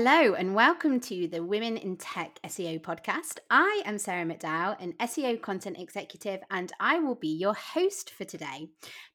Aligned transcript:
Hello, 0.00 0.34
and 0.34 0.54
welcome 0.54 1.00
to 1.00 1.26
the 1.26 1.42
Women 1.42 1.76
in 1.76 1.96
Tech 1.96 2.38
SEO 2.44 2.80
podcast. 2.80 3.40
I 3.50 3.82
am 3.84 3.98
Sarah 3.98 4.24
McDowell, 4.24 4.80
an 4.80 4.92
SEO 5.00 5.42
content 5.42 5.76
executive, 5.76 6.38
and 6.52 6.70
I 6.78 7.00
will 7.00 7.16
be 7.16 7.36
your 7.36 7.54
host 7.54 8.10
for 8.10 8.24
today. 8.24 8.68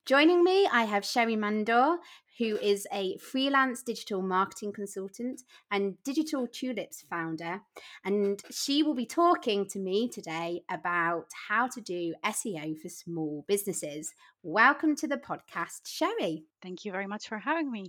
Joining 0.06 0.43
me, 0.43 0.68
I 0.70 0.84
have 0.84 1.06
Sherry 1.06 1.38
Mandor, 1.38 2.00
who 2.38 2.57
is 2.57 2.86
a 2.92 3.16
freelance 3.20 3.82
digital 3.82 4.21
marketing 4.21 4.74
consultant 4.74 5.43
and 5.71 5.96
Digital 6.04 6.48
Tulips 6.48 7.06
founder. 7.10 7.61
And 8.04 8.42
she 8.52 8.84
will 8.84 8.93
be 8.93 9.06
talking 9.06 9.65
to 9.70 9.79
me 9.79 10.10
today 10.10 10.64
about 10.70 11.28
how 11.47 11.70
to 11.70 11.79
do 11.79 12.14
SEO 12.25 12.78
for 12.78 12.89
small 12.89 13.46
businesses. 13.47 14.14
Welcome 14.42 14.97
to 14.97 15.07
the 15.07 15.15
podcast, 15.15 15.88
Sherry. 15.88 16.43
Thank 16.61 16.84
you 16.84 16.92
very 16.92 17.07
much 17.07 17.29
for 17.29 17.38
having 17.38 17.71
me. 17.71 17.86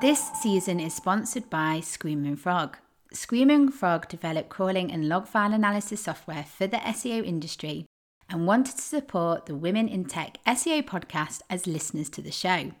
This 0.00 0.30
season 0.40 0.80
is 0.80 0.94
sponsored 0.94 1.50
by 1.50 1.80
Screaming 1.80 2.36
Frog. 2.36 2.78
Screaming 3.12 3.70
Frog 3.70 4.08
developed 4.08 4.48
crawling 4.48 4.90
and 4.90 5.10
log 5.10 5.28
file 5.28 5.52
analysis 5.52 6.04
software 6.04 6.44
for 6.44 6.66
the 6.66 6.78
SEO 6.78 7.22
industry 7.22 7.84
and 8.30 8.46
wanted 8.46 8.76
to 8.76 8.82
support 8.82 9.44
the 9.44 9.54
Women 9.54 9.88
in 9.88 10.06
Tech 10.06 10.38
SEO 10.46 10.82
podcast 10.84 11.42
as 11.50 11.66
listeners 11.66 12.08
to 12.10 12.22
the 12.22 12.32
show. 12.32 12.72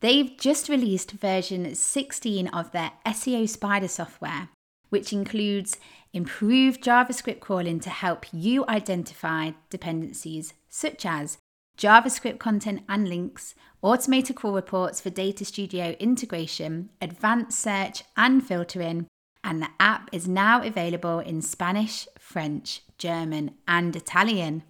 They've 0.00 0.36
just 0.38 0.68
released 0.68 1.12
version 1.12 1.74
16 1.74 2.48
of 2.48 2.72
their 2.72 2.92
SEO 3.06 3.48
Spider 3.48 3.88
software, 3.88 4.50
which 4.90 5.14
includes 5.14 5.78
improved 6.12 6.84
JavaScript 6.84 7.40
crawling 7.40 7.80
to 7.80 7.90
help 7.90 8.26
you 8.34 8.66
identify 8.68 9.52
dependencies 9.70 10.52
such 10.68 11.06
as 11.06 11.38
JavaScript 11.80 12.38
content 12.38 12.82
and 12.90 13.08
links, 13.08 13.54
automated 13.80 14.36
crawl 14.36 14.52
reports 14.52 15.00
for 15.00 15.08
Data 15.08 15.46
Studio 15.46 15.96
integration, 15.98 16.90
advanced 17.00 17.58
search 17.58 18.02
and 18.18 18.46
filtering, 18.46 19.06
and 19.42 19.62
the 19.62 19.70
app 19.80 20.10
is 20.12 20.28
now 20.28 20.62
available 20.62 21.20
in 21.20 21.40
Spanish, 21.40 22.06
French, 22.18 22.82
German, 22.98 23.52
and 23.66 23.96
Italian. 23.96 24.64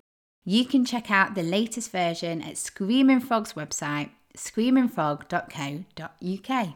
You 0.45 0.65
can 0.65 0.85
check 0.85 1.11
out 1.11 1.35
the 1.35 1.43
latest 1.43 1.91
version 1.91 2.41
at 2.43 2.57
Screaming 2.57 3.19
Frog's 3.21 3.55
website 3.55 4.11
screamingfrog.co.uk. 4.37 6.69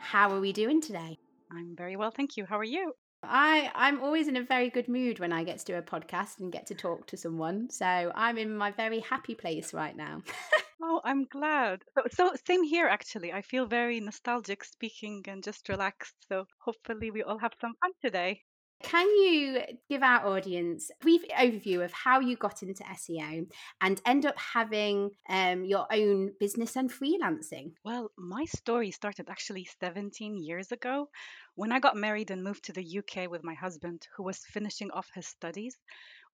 How 0.00 0.32
are 0.32 0.40
we 0.40 0.52
doing 0.52 0.80
today? 0.80 1.16
I'm 1.52 1.76
very 1.76 1.94
well, 1.94 2.10
thank 2.10 2.36
you. 2.36 2.46
How 2.46 2.58
are 2.58 2.64
you? 2.64 2.94
I 3.28 3.70
I'm 3.74 4.00
always 4.02 4.28
in 4.28 4.36
a 4.36 4.42
very 4.42 4.70
good 4.70 4.88
mood 4.88 5.18
when 5.18 5.32
I 5.32 5.44
get 5.44 5.58
to 5.58 5.64
do 5.64 5.74
a 5.76 5.82
podcast 5.82 6.40
and 6.40 6.52
get 6.52 6.66
to 6.66 6.74
talk 6.74 7.06
to 7.08 7.16
someone. 7.16 7.70
So 7.70 8.12
I'm 8.14 8.38
in 8.38 8.56
my 8.56 8.70
very 8.70 9.00
happy 9.00 9.34
place 9.34 9.74
right 9.74 9.96
now. 9.96 10.22
oh, 10.82 11.00
I'm 11.04 11.24
glad. 11.24 11.82
So, 11.94 12.02
so 12.12 12.32
same 12.46 12.62
here 12.62 12.86
actually. 12.86 13.32
I 13.32 13.42
feel 13.42 13.66
very 13.66 14.00
nostalgic 14.00 14.64
speaking 14.64 15.24
and 15.28 15.42
just 15.42 15.68
relaxed. 15.68 16.14
So 16.28 16.46
hopefully 16.64 17.10
we 17.10 17.22
all 17.22 17.38
have 17.38 17.52
some 17.60 17.74
fun 17.80 17.92
today. 18.02 18.42
Can 18.82 19.06
you 19.08 19.62
give 19.88 20.02
our 20.02 20.26
audience 20.26 20.90
a 20.90 21.02
brief 21.02 21.22
overview 21.28 21.84
of 21.84 21.92
how 21.92 22.20
you 22.20 22.36
got 22.36 22.62
into 22.62 22.82
SEO 22.84 23.46
and 23.80 24.00
end 24.04 24.26
up 24.26 24.38
having 24.38 25.10
um, 25.28 25.64
your 25.64 25.86
own 25.90 26.32
business 26.38 26.76
and 26.76 26.90
freelancing? 26.90 27.72
Well, 27.84 28.10
my 28.18 28.44
story 28.44 28.90
started 28.90 29.30
actually 29.30 29.66
17 29.80 30.36
years 30.36 30.70
ago 30.70 31.08
when 31.54 31.72
I 31.72 31.80
got 31.80 31.96
married 31.96 32.30
and 32.30 32.42
moved 32.42 32.64
to 32.64 32.72
the 32.72 32.98
UK 32.98 33.30
with 33.30 33.44
my 33.44 33.54
husband, 33.54 34.06
who 34.16 34.22
was 34.22 34.38
finishing 34.38 34.90
off 34.90 35.08
his 35.14 35.26
studies. 35.26 35.76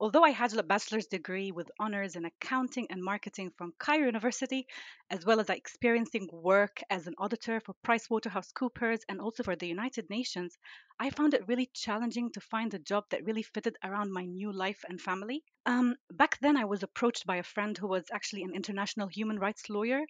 Although 0.00 0.24
I 0.24 0.30
had 0.30 0.52
a 0.54 0.62
bachelor's 0.62 1.06
degree 1.06 1.52
with 1.52 1.70
honors 1.78 2.16
in 2.16 2.24
accounting 2.24 2.86
and 2.90 3.04
marketing 3.04 3.50
from 3.50 3.74
Cairo 3.78 4.06
University, 4.06 4.66
as 5.10 5.26
well 5.26 5.38
as 5.38 5.50
experiencing 5.50 6.26
work 6.32 6.82
as 6.88 7.06
an 7.06 7.14
auditor 7.18 7.60
for 7.60 7.74
PricewaterhouseCoopers 7.86 9.02
and 9.10 9.20
also 9.20 9.42
for 9.42 9.54
the 9.54 9.68
United 9.68 10.08
Nations, 10.08 10.56
I 10.98 11.10
found 11.10 11.34
it 11.34 11.46
really 11.46 11.70
challenging 11.74 12.32
to 12.32 12.40
find 12.40 12.72
a 12.72 12.78
job 12.78 13.04
that 13.10 13.24
really 13.26 13.42
fitted 13.42 13.76
around 13.84 14.10
my 14.10 14.24
new 14.24 14.50
life 14.50 14.82
and 14.88 14.98
family. 14.98 15.44
Um, 15.66 15.96
back 16.10 16.38
then, 16.40 16.56
I 16.56 16.64
was 16.64 16.82
approached 16.82 17.26
by 17.26 17.36
a 17.36 17.42
friend 17.42 17.76
who 17.76 17.86
was 17.86 18.10
actually 18.10 18.42
an 18.42 18.54
international 18.54 19.08
human 19.08 19.38
rights 19.38 19.68
lawyer 19.68 20.00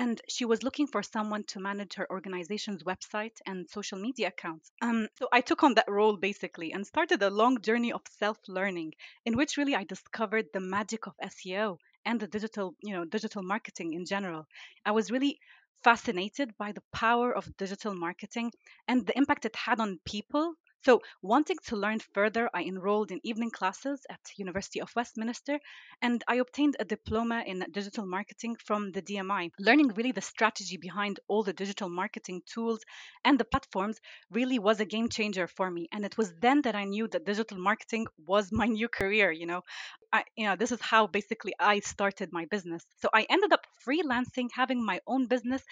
and 0.00 0.18
she 0.28 0.46
was 0.46 0.62
looking 0.62 0.86
for 0.86 1.02
someone 1.02 1.44
to 1.44 1.60
manage 1.60 1.92
her 1.94 2.10
organization's 2.10 2.82
website 2.84 3.36
and 3.46 3.68
social 3.68 3.98
media 3.98 4.28
accounts. 4.28 4.72
Um, 4.80 5.08
so 5.18 5.28
I 5.30 5.42
took 5.42 5.62
on 5.62 5.74
that 5.74 5.90
role 5.90 6.16
basically 6.16 6.72
and 6.72 6.86
started 6.86 7.22
a 7.22 7.28
long 7.28 7.60
journey 7.60 7.92
of 7.92 8.00
self-learning 8.18 8.94
in 9.26 9.36
which 9.36 9.58
really 9.58 9.76
I 9.76 9.84
discovered 9.84 10.46
the 10.54 10.60
magic 10.76 11.06
of 11.06 11.12
SEO 11.22 11.76
and 12.06 12.18
the 12.18 12.26
digital, 12.26 12.74
you 12.82 12.94
know, 12.94 13.04
digital 13.04 13.42
marketing 13.42 13.92
in 13.92 14.06
general. 14.06 14.46
I 14.86 14.92
was 14.92 15.10
really 15.10 15.38
fascinated 15.84 16.56
by 16.56 16.72
the 16.72 16.82
power 16.94 17.30
of 17.36 17.54
digital 17.58 17.94
marketing 17.94 18.52
and 18.88 19.06
the 19.06 19.18
impact 19.18 19.44
it 19.44 19.54
had 19.54 19.80
on 19.80 20.00
people 20.06 20.54
so, 20.82 21.02
wanting 21.20 21.58
to 21.66 21.76
learn 21.76 21.98
further, 22.14 22.48
I 22.54 22.62
enrolled 22.62 23.10
in 23.10 23.20
evening 23.22 23.50
classes 23.50 24.06
at 24.08 24.20
University 24.36 24.80
of 24.80 24.90
Westminster 24.96 25.60
and 26.00 26.24
I 26.26 26.36
obtained 26.36 26.76
a 26.80 26.86
diploma 26.86 27.44
in 27.46 27.66
digital 27.70 28.06
marketing 28.06 28.56
from 28.56 28.92
the 28.92 29.02
DMI. 29.02 29.50
Learning 29.58 29.88
really 29.88 30.12
the 30.12 30.22
strategy 30.22 30.78
behind 30.78 31.20
all 31.28 31.42
the 31.42 31.52
digital 31.52 31.90
marketing 31.90 32.40
tools 32.46 32.80
and 33.26 33.38
the 33.38 33.44
platforms 33.44 34.00
really 34.30 34.58
was 34.58 34.80
a 34.80 34.86
game 34.86 35.10
changer 35.10 35.46
for 35.46 35.70
me 35.70 35.86
and 35.92 36.02
it 36.06 36.16
was 36.16 36.32
then 36.40 36.62
that 36.62 36.74
I 36.74 36.84
knew 36.84 37.08
that 37.08 37.26
digital 37.26 37.58
marketing 37.58 38.06
was 38.26 38.50
my 38.60 38.66
new 38.66 38.88
career, 38.88 39.30
you 39.30 39.44
know. 39.44 39.60
I, 40.12 40.24
you 40.34 40.46
know, 40.46 40.56
this 40.56 40.72
is 40.72 40.80
how 40.80 41.06
basically 41.06 41.52
I 41.60 41.80
started 41.80 42.32
my 42.32 42.46
business. 42.46 42.84
So 43.00 43.10
I 43.12 43.26
ended 43.28 43.52
up 43.52 43.66
freelancing, 43.86 44.48
having 44.52 44.84
my 44.84 45.00
own 45.06 45.26
business. 45.26 45.62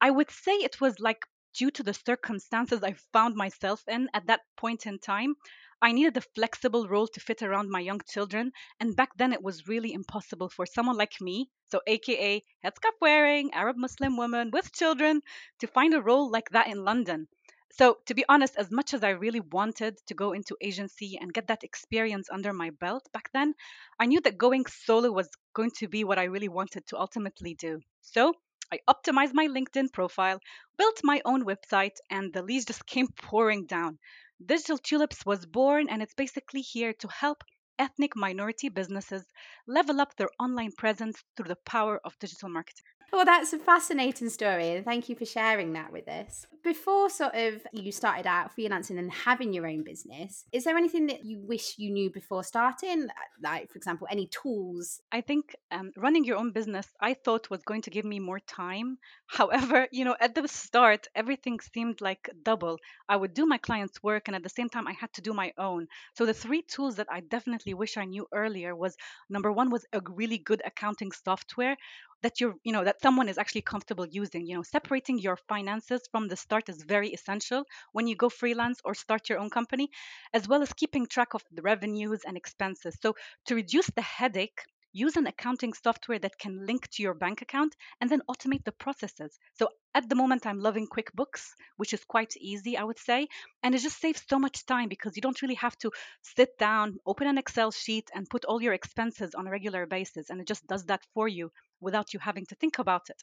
I 0.00 0.10
would 0.10 0.30
say 0.30 0.52
it 0.52 0.80
was 0.80 1.00
like 1.00 1.24
due 1.58 1.70
to 1.72 1.82
the 1.82 1.92
circumstances 1.92 2.84
I 2.84 2.92
found 3.12 3.34
myself 3.34 3.82
in 3.88 4.08
at 4.14 4.28
that 4.28 4.42
point 4.56 4.86
in 4.86 5.00
time, 5.00 5.34
I 5.82 5.90
needed 5.90 6.16
a 6.16 6.20
flexible 6.20 6.86
role 6.86 7.08
to 7.08 7.20
fit 7.20 7.42
around 7.42 7.68
my 7.68 7.80
young 7.80 8.00
children. 8.08 8.52
And 8.78 8.94
back 8.94 9.10
then, 9.16 9.32
it 9.32 9.42
was 9.42 9.66
really 9.66 9.92
impossible 9.92 10.50
for 10.50 10.66
someone 10.66 10.96
like 10.96 11.20
me, 11.20 11.50
so 11.70 11.80
AKA 11.84 12.44
headscarf 12.64 12.96
wearing 13.00 13.52
Arab 13.54 13.76
Muslim 13.76 14.16
woman 14.16 14.50
with 14.52 14.72
children, 14.72 15.20
to 15.58 15.66
find 15.66 15.94
a 15.94 16.00
role 16.00 16.30
like 16.30 16.50
that 16.50 16.68
in 16.68 16.84
London. 16.84 17.26
So, 17.70 17.98
to 18.06 18.14
be 18.14 18.24
honest, 18.28 18.56
as 18.56 18.70
much 18.70 18.94
as 18.94 19.02
I 19.02 19.10
really 19.10 19.40
wanted 19.40 19.98
to 20.06 20.14
go 20.14 20.32
into 20.32 20.56
agency 20.60 21.18
and 21.20 21.34
get 21.34 21.48
that 21.48 21.64
experience 21.64 22.28
under 22.30 22.52
my 22.52 22.70
belt 22.70 23.08
back 23.12 23.30
then, 23.32 23.54
I 23.98 24.06
knew 24.06 24.20
that 24.20 24.38
going 24.38 24.66
solo 24.66 25.10
was 25.10 25.28
going 25.54 25.72
to 25.78 25.88
be 25.88 26.04
what 26.04 26.18
I 26.18 26.24
really 26.24 26.48
wanted 26.48 26.86
to 26.86 26.98
ultimately 26.98 27.54
do. 27.54 27.80
So, 28.00 28.34
I 28.72 28.80
optimized 28.88 29.34
my 29.34 29.46
LinkedIn 29.46 29.92
profile, 29.92 30.40
built 30.76 31.00
my 31.04 31.20
own 31.24 31.44
website, 31.44 31.96
and 32.10 32.32
the 32.32 32.42
leads 32.42 32.64
just 32.64 32.86
came 32.94 33.08
pouring 33.08 33.66
down. 33.66 33.98
Digital 34.44 34.78
Tulips 34.78 35.24
was 35.26 35.46
born, 35.46 35.88
and 35.88 36.02
it's 36.02 36.14
basically 36.14 36.60
here 36.60 36.92
to 36.94 37.08
help 37.08 37.44
ethnic 37.78 38.16
minority 38.16 38.68
businesses 38.68 39.24
level 39.66 40.00
up 40.00 40.16
their 40.16 40.30
online 40.38 40.72
presence 40.72 41.22
through 41.36 41.48
the 41.48 41.58
power 41.64 42.00
of 42.04 42.18
digital 42.18 42.48
marketing. 42.48 42.84
Well, 43.12 43.24
that's 43.24 43.52
a 43.52 43.58
fascinating 43.58 44.28
story, 44.28 44.70
and 44.70 44.84
thank 44.84 45.08
you 45.08 45.16
for 45.16 45.24
sharing 45.24 45.72
that 45.72 45.92
with 45.92 46.08
us. 46.08 46.46
Before 46.68 47.08
sort 47.08 47.34
of 47.34 47.66
you 47.72 47.90
started 47.92 48.26
out 48.26 48.54
freelancing 48.54 48.98
and 48.98 49.10
having 49.10 49.54
your 49.54 49.66
own 49.66 49.84
business, 49.84 50.44
is 50.52 50.64
there 50.64 50.76
anything 50.76 51.06
that 51.06 51.24
you 51.24 51.38
wish 51.40 51.78
you 51.78 51.90
knew 51.90 52.10
before 52.10 52.44
starting? 52.44 53.08
Like, 53.42 53.70
for 53.72 53.78
example, 53.78 54.06
any 54.10 54.26
tools? 54.26 55.00
I 55.10 55.22
think 55.22 55.56
um, 55.70 55.92
running 55.96 56.24
your 56.24 56.36
own 56.36 56.50
business, 56.52 56.86
I 57.00 57.14
thought 57.14 57.48
was 57.48 57.62
going 57.62 57.80
to 57.82 57.90
give 57.90 58.04
me 58.04 58.20
more 58.20 58.40
time. 58.40 58.98
However, 59.28 59.88
you 59.92 60.04
know, 60.04 60.14
at 60.20 60.34
the 60.34 60.46
start, 60.46 61.06
everything 61.14 61.58
seemed 61.60 62.02
like 62.02 62.28
double. 62.42 62.76
I 63.08 63.16
would 63.16 63.32
do 63.32 63.46
my 63.46 63.56
clients' 63.56 64.02
work, 64.02 64.28
and 64.28 64.36
at 64.36 64.42
the 64.42 64.50
same 64.50 64.68
time, 64.68 64.86
I 64.86 64.92
had 64.92 65.14
to 65.14 65.22
do 65.22 65.32
my 65.32 65.54
own. 65.56 65.86
So 66.12 66.26
the 66.26 66.34
three 66.34 66.60
tools 66.60 66.96
that 66.96 67.08
I 67.10 67.20
definitely 67.20 67.72
wish 67.72 67.96
I 67.96 68.04
knew 68.04 68.26
earlier 68.30 68.76
was 68.76 68.94
number 69.30 69.50
one 69.50 69.70
was 69.70 69.86
a 69.94 70.02
really 70.10 70.36
good 70.36 70.60
accounting 70.66 71.12
software 71.12 71.78
that 72.22 72.40
you're 72.40 72.54
you 72.64 72.72
know 72.72 72.84
that 72.84 73.00
someone 73.00 73.28
is 73.28 73.38
actually 73.38 73.62
comfortable 73.62 74.06
using 74.06 74.46
you 74.46 74.56
know 74.56 74.62
separating 74.62 75.18
your 75.18 75.36
finances 75.36 76.02
from 76.10 76.28
the 76.28 76.36
start 76.36 76.57
is 76.66 76.82
very 76.82 77.10
essential 77.10 77.64
when 77.92 78.06
you 78.06 78.16
go 78.16 78.28
freelance 78.28 78.80
or 78.84 78.94
start 78.94 79.28
your 79.28 79.38
own 79.38 79.50
company 79.50 79.90
as 80.32 80.48
well 80.48 80.62
as 80.62 80.72
keeping 80.72 81.06
track 81.06 81.34
of 81.34 81.44
the 81.52 81.62
revenues 81.62 82.22
and 82.26 82.36
expenses 82.36 82.96
so 83.02 83.14
to 83.44 83.54
reduce 83.54 83.90
the 83.96 84.02
headache 84.02 84.62
use 84.92 85.16
an 85.16 85.26
accounting 85.26 85.72
software 85.72 86.18
that 86.18 86.38
can 86.38 86.66
link 86.66 86.88
to 86.88 87.02
your 87.02 87.14
bank 87.14 87.42
account 87.42 87.76
and 88.00 88.10
then 88.10 88.22
automate 88.28 88.64
the 88.64 88.72
processes. 88.72 89.38
So 89.58 89.68
at 89.94 90.08
the 90.08 90.14
moment, 90.14 90.46
I'm 90.46 90.60
loving 90.60 90.88
QuickBooks, 90.88 91.50
which 91.76 91.92
is 91.92 92.04
quite 92.04 92.36
easy, 92.36 92.76
I 92.76 92.84
would 92.84 92.98
say. 92.98 93.28
And 93.62 93.74
it 93.74 93.78
just 93.78 94.00
saves 94.00 94.22
so 94.28 94.38
much 94.38 94.66
time 94.66 94.88
because 94.88 95.16
you 95.16 95.22
don't 95.22 95.40
really 95.42 95.54
have 95.56 95.76
to 95.78 95.92
sit 96.22 96.56
down, 96.58 96.98
open 97.06 97.26
an 97.26 97.38
Excel 97.38 97.70
sheet, 97.70 98.10
and 98.14 98.28
put 98.28 98.44
all 98.44 98.62
your 98.62 98.72
expenses 98.72 99.34
on 99.34 99.46
a 99.46 99.50
regular 99.50 99.86
basis. 99.86 100.30
And 100.30 100.40
it 100.40 100.46
just 100.46 100.66
does 100.66 100.84
that 100.86 101.04
for 101.14 101.28
you 101.28 101.50
without 101.80 102.12
you 102.12 102.20
having 102.20 102.46
to 102.46 102.54
think 102.54 102.78
about 102.78 103.10
it. 103.10 103.22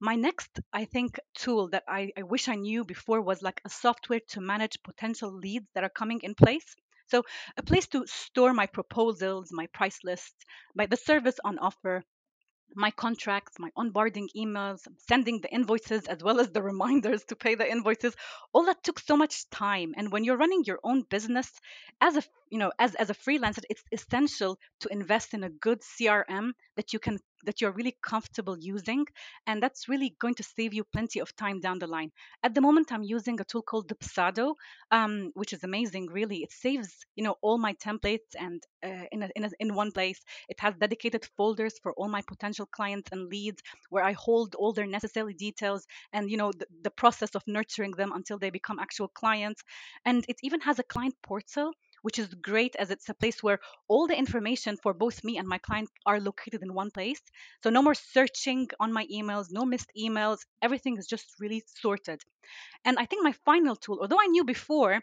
My 0.00 0.14
next, 0.14 0.60
I 0.72 0.86
think, 0.86 1.18
tool 1.34 1.68
that 1.68 1.84
I, 1.86 2.12
I 2.16 2.22
wish 2.22 2.48
I 2.48 2.54
knew 2.54 2.84
before 2.84 3.20
was 3.20 3.42
like 3.42 3.60
a 3.64 3.68
software 3.68 4.20
to 4.30 4.40
manage 4.40 4.82
potential 4.82 5.30
leads 5.32 5.66
that 5.74 5.84
are 5.84 5.90
coming 5.90 6.20
in 6.22 6.34
place. 6.34 6.74
So 7.08 7.24
a 7.56 7.62
place 7.62 7.86
to 7.88 8.06
store 8.06 8.54
my 8.54 8.66
proposals, 8.66 9.50
my 9.52 9.66
price 9.68 9.98
lists, 10.04 10.44
my 10.74 10.86
the 10.86 10.96
service 10.96 11.38
on 11.44 11.58
offer, 11.58 12.02
my 12.74 12.90
contracts, 12.92 13.58
my 13.58 13.70
onboarding 13.76 14.28
emails, 14.36 14.86
sending 15.08 15.40
the 15.40 15.52
invoices 15.52 16.06
as 16.06 16.22
well 16.22 16.40
as 16.40 16.50
the 16.50 16.62
reminders 16.62 17.24
to 17.24 17.36
pay 17.36 17.54
the 17.56 17.70
invoices. 17.70 18.14
All 18.52 18.64
that 18.66 18.82
took 18.82 19.00
so 19.00 19.16
much 19.16 19.48
time. 19.50 19.92
And 19.96 20.12
when 20.12 20.24
you're 20.24 20.36
running 20.36 20.64
your 20.64 20.78
own 20.84 21.02
business 21.02 21.50
as 22.00 22.16
a 22.16 22.22
you 22.50 22.58
know 22.58 22.72
as, 22.78 22.94
as 22.96 23.10
a 23.10 23.14
freelancer, 23.14 23.62
it's 23.70 23.82
essential 23.92 24.58
to 24.80 24.88
invest 24.92 25.34
in 25.34 25.44
a 25.44 25.50
good 25.50 25.80
CRM 25.80 26.50
that 26.76 26.92
you 26.92 26.98
can 26.98 27.18
that 27.44 27.60
you're 27.60 27.72
really 27.72 27.96
comfortable 28.02 28.56
using 28.58 29.06
and 29.46 29.62
that's 29.62 29.88
really 29.88 30.14
going 30.20 30.34
to 30.34 30.42
save 30.42 30.74
you 30.74 30.84
plenty 30.92 31.20
of 31.20 31.34
time 31.36 31.58
down 31.60 31.78
the 31.78 31.86
line. 31.86 32.10
At 32.42 32.54
the 32.54 32.60
moment 32.60 32.92
i'm 32.92 33.02
using 33.02 33.40
a 33.40 33.44
tool 33.44 33.62
called 33.62 33.88
dubsado 33.88 34.54
um, 34.90 35.30
which 35.34 35.52
is 35.52 35.64
amazing 35.64 36.08
really. 36.10 36.38
It 36.38 36.52
saves 36.52 36.90
you 37.16 37.24
know 37.24 37.36
all 37.42 37.58
my 37.58 37.74
templates 37.74 38.30
and 38.38 38.62
uh, 38.84 39.06
in, 39.12 39.22
a, 39.22 39.28
in, 39.36 39.44
a, 39.44 39.50
in 39.58 39.74
one 39.74 39.92
place. 39.92 40.20
It 40.48 40.58
has 40.60 40.74
dedicated 40.74 41.28
folders 41.36 41.74
for 41.82 41.92
all 41.94 42.08
my 42.08 42.22
potential 42.26 42.66
clients 42.66 43.10
and 43.12 43.28
leads 43.28 43.62
where 43.90 44.04
i 44.04 44.12
hold 44.12 44.54
all 44.54 44.72
their 44.72 44.86
necessary 44.86 45.34
details 45.34 45.86
and 46.12 46.30
you 46.30 46.36
know 46.36 46.50
the, 46.52 46.66
the 46.82 46.90
process 46.90 47.34
of 47.34 47.42
nurturing 47.46 47.92
them 47.92 48.12
until 48.12 48.38
they 48.38 48.50
become 48.50 48.78
actual 48.78 49.08
clients. 49.08 49.62
And 50.04 50.24
it 50.28 50.36
even 50.42 50.60
has 50.60 50.78
a 50.78 50.82
client 50.82 51.14
portal 51.22 51.72
which 52.02 52.18
is 52.18 52.34
great 52.34 52.76
as 52.76 52.90
it's 52.90 53.08
a 53.08 53.14
place 53.14 53.42
where 53.42 53.60
all 53.88 54.06
the 54.06 54.18
information 54.18 54.76
for 54.76 54.92
both 54.94 55.24
me 55.24 55.38
and 55.38 55.48
my 55.48 55.58
client 55.58 55.90
are 56.06 56.20
located 56.20 56.62
in 56.62 56.74
one 56.74 56.90
place. 56.90 57.22
So 57.62 57.70
no 57.70 57.82
more 57.82 57.94
searching 57.94 58.68
on 58.78 58.92
my 58.92 59.06
emails, 59.06 59.46
no 59.50 59.64
missed 59.64 59.90
emails. 59.98 60.38
Everything 60.62 60.96
is 60.96 61.06
just 61.06 61.26
really 61.40 61.62
sorted. 61.66 62.22
And 62.84 62.98
I 62.98 63.06
think 63.06 63.24
my 63.24 63.32
final 63.32 63.76
tool, 63.76 63.98
although 64.00 64.20
I 64.20 64.26
knew 64.26 64.44
before, 64.44 65.02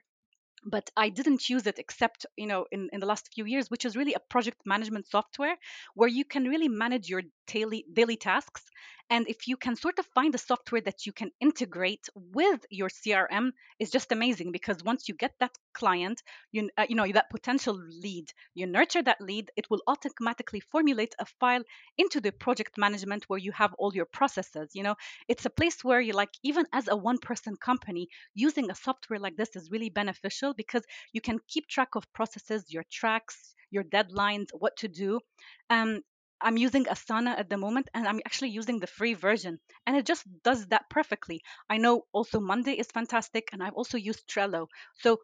but 0.65 0.89
I 0.97 1.09
didn't 1.09 1.49
use 1.49 1.65
it 1.67 1.79
except 1.79 2.25
you 2.35 2.47
know 2.47 2.65
in, 2.71 2.89
in 2.91 2.99
the 2.99 3.05
last 3.05 3.33
few 3.33 3.45
years, 3.45 3.69
which 3.69 3.85
is 3.85 3.95
really 3.95 4.13
a 4.13 4.19
project 4.19 4.61
management 4.65 5.07
software 5.07 5.55
where 5.95 6.09
you 6.09 6.25
can 6.25 6.45
really 6.45 6.67
manage 6.67 7.09
your 7.09 7.23
daily 7.47 7.85
daily 7.94 8.17
tasks. 8.17 8.63
And 9.09 9.27
if 9.27 9.48
you 9.48 9.57
can 9.57 9.75
sort 9.75 10.00
of 10.00 10.06
find 10.07 10.36
a 10.36 10.38
software 10.38 10.81
that 10.81 11.06
you 11.06 11.13
can 11.13 11.31
integrate 11.39 12.07
with 12.15 12.65
your 12.69 12.89
CRM, 12.89 13.51
is 13.80 13.89
just 13.92 14.12
amazing 14.12 14.51
because 14.51 14.83
once 14.83 15.07
you 15.07 15.15
get 15.15 15.33
that 15.39 15.56
client, 15.74 16.21
you 16.51 16.69
uh, 16.77 16.86
you 16.89 16.95
know 16.95 17.07
that 17.12 17.30
potential 17.30 17.80
lead, 18.01 18.31
you 18.54 18.65
nurture 18.68 19.04
that 19.04 19.21
lead, 19.21 19.51
it 19.56 19.69
will 19.69 19.81
automatically 19.88 20.59
formulate 20.59 21.15
a 21.19 21.25
file 21.39 21.63
into 21.98 22.19
the 22.19 22.31
project 22.31 22.77
management 22.77 23.24
where 23.27 23.39
you 23.39 23.51
have 23.51 23.74
all 23.77 23.94
your 23.94 24.06
processes. 24.06 24.71
You 24.74 24.83
know, 24.83 24.95
it's 25.27 25.45
a 25.45 25.50
place 25.50 25.83
where 25.83 26.01
you 26.01 26.13
like 26.13 26.33
even 26.44 26.65
as 26.74 26.88
a 26.88 26.95
one 26.95 27.18
person 27.19 27.56
company, 27.56 28.09
using 28.33 28.69
a 28.69 28.75
software 28.75 29.19
like 29.19 29.38
this 29.38 29.56
is 29.56 29.71
really 29.71 29.89
beneficial 29.89 30.54
because 30.54 30.83
you 31.13 31.21
can 31.21 31.39
keep 31.48 31.68
track 31.68 31.95
of 31.95 32.12
processes, 32.13 32.65
your 32.69 32.83
tracks, 32.92 33.56
your 33.71 33.83
deadlines, 33.83 34.50
what 34.54 34.75
to 34.77 34.88
do. 34.88 35.19
Um, 35.69 36.01
I'm 36.42 36.57
using 36.57 36.86
Asana 36.86 37.38
at 37.38 37.50
the 37.50 37.57
moment 37.57 37.89
and 37.94 38.07
I'm 38.07 38.22
actually 38.25 38.50
using 38.50 38.80
the 38.80 38.88
free 38.88 39.13
version 39.13 39.60
and 39.86 39.95
it 39.95 40.06
just 40.06 40.24
does 40.44 40.68
that 40.68 40.89
perfectly. 40.89 41.42
I 41.69 41.78
know 41.78 42.06
also 42.12 42.39
Monday 42.39 42.74
is 42.74 42.88
fantastic 42.88 43.50
and 43.51 43.63
I've 43.63 43.74
also 43.74 43.98
used 43.98 44.28
Trello. 44.28 44.68
So 44.95 45.19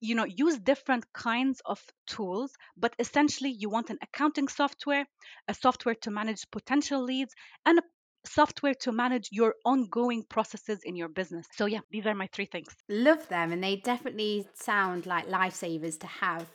you 0.00 0.14
know 0.14 0.24
use 0.24 0.58
different 0.58 1.04
kinds 1.12 1.60
of 1.66 1.78
tools 2.06 2.52
but 2.76 2.94
essentially 2.98 3.50
you 3.50 3.68
want 3.68 3.90
an 3.90 3.98
accounting 4.02 4.48
software 4.48 5.06
a 5.46 5.54
software 5.54 5.94
to 5.94 6.10
manage 6.10 6.50
potential 6.50 7.02
leads 7.02 7.34
and 7.66 7.78
a 7.78 7.82
software 8.24 8.74
to 8.74 8.92
manage 8.92 9.28
your 9.32 9.54
ongoing 9.64 10.24
processes 10.28 10.80
in 10.84 10.96
your 10.96 11.08
business. 11.08 11.46
So, 11.56 11.66
yeah, 11.66 11.80
these 11.90 12.06
are 12.06 12.14
my 12.14 12.28
three 12.32 12.46
things. 12.46 12.68
Love 12.88 13.26
them, 13.28 13.52
and 13.52 13.62
they 13.62 13.76
definitely 13.76 14.46
sound 14.54 15.06
like 15.06 15.28
lifesavers 15.28 15.98
to 16.00 16.06
have. 16.06 16.46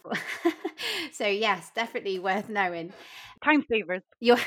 so, 1.12 1.28
yes, 1.28 1.72
definitely 1.76 2.20
worth 2.20 2.50
knowing. 2.50 2.94
Time 3.44 3.64
savers. 3.70 4.02
You're, 4.20 4.40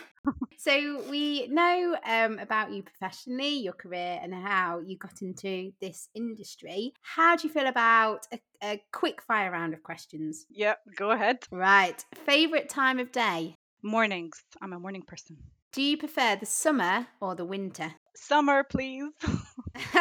so, 0.58 1.02
we 1.10 1.46
know 1.48 1.96
um, 2.06 2.38
about 2.38 2.72
you 2.72 2.82
professionally, 2.82 3.58
your 3.58 3.72
career, 3.72 4.18
and 4.22 4.34
how 4.34 4.80
you 4.84 4.96
got 4.98 5.22
into 5.22 5.72
this 5.80 6.08
industry. 6.14 6.92
How 7.02 7.36
do 7.36 7.48
you 7.48 7.52
feel 7.52 7.66
about 7.66 8.26
a, 8.32 8.40
a 8.62 8.82
quick 8.92 9.22
fire 9.22 9.50
round 9.50 9.74
of 9.74 9.82
questions? 9.82 10.46
Yeah, 10.50 10.74
go 10.96 11.10
ahead. 11.10 11.38
Right. 11.50 12.04
Favorite 12.24 12.68
time 12.68 12.98
of 12.98 13.12
day? 13.12 13.56
Mornings. 13.82 14.42
I'm 14.60 14.72
a 14.72 14.80
morning 14.80 15.02
person. 15.02 15.36
Do 15.76 15.82
you 15.82 15.98
prefer 15.98 16.36
the 16.36 16.46
summer 16.46 17.06
or 17.20 17.34
the 17.34 17.44
winter? 17.44 17.92
Summer, 18.14 18.64
please. 18.64 19.12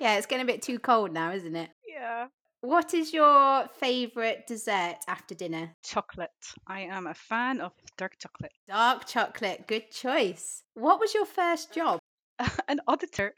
yeah, 0.00 0.16
it's 0.16 0.24
getting 0.24 0.40
a 0.40 0.46
bit 0.46 0.62
too 0.62 0.78
cold 0.78 1.12
now, 1.12 1.32
isn't 1.32 1.54
it? 1.54 1.68
Yeah. 1.86 2.28
What 2.62 2.94
is 2.94 3.12
your 3.12 3.68
favorite 3.78 4.46
dessert 4.46 4.96
after 5.06 5.34
dinner? 5.34 5.76
Chocolate. 5.84 6.30
I 6.66 6.80
am 6.90 7.08
a 7.08 7.12
fan 7.12 7.60
of 7.60 7.72
dark 7.98 8.16
chocolate. 8.18 8.52
Dark 8.66 9.06
chocolate, 9.06 9.66
good 9.66 9.90
choice. 9.90 10.62
What 10.72 10.98
was 10.98 11.12
your 11.12 11.26
first 11.26 11.74
job? 11.74 11.98
An 12.68 12.80
auditor 12.88 13.34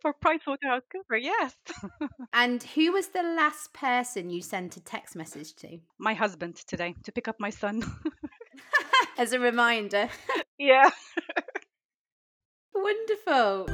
for 0.00 0.14
PricewaterhouseCoopers, 0.24 1.22
yes. 1.22 1.56
and 2.32 2.62
who 2.62 2.92
was 2.92 3.08
the 3.08 3.24
last 3.24 3.72
person 3.72 4.30
you 4.30 4.42
sent 4.42 4.76
a 4.76 4.80
text 4.84 5.16
message 5.16 5.56
to? 5.56 5.80
My 5.98 6.14
husband 6.14 6.54
today 6.68 6.94
to 7.02 7.10
pick 7.10 7.26
up 7.26 7.40
my 7.40 7.50
son. 7.50 7.82
As 9.18 9.32
a 9.32 9.40
reminder. 9.40 10.08
Yeah. 10.58 10.90
Wonderful. 12.74 13.68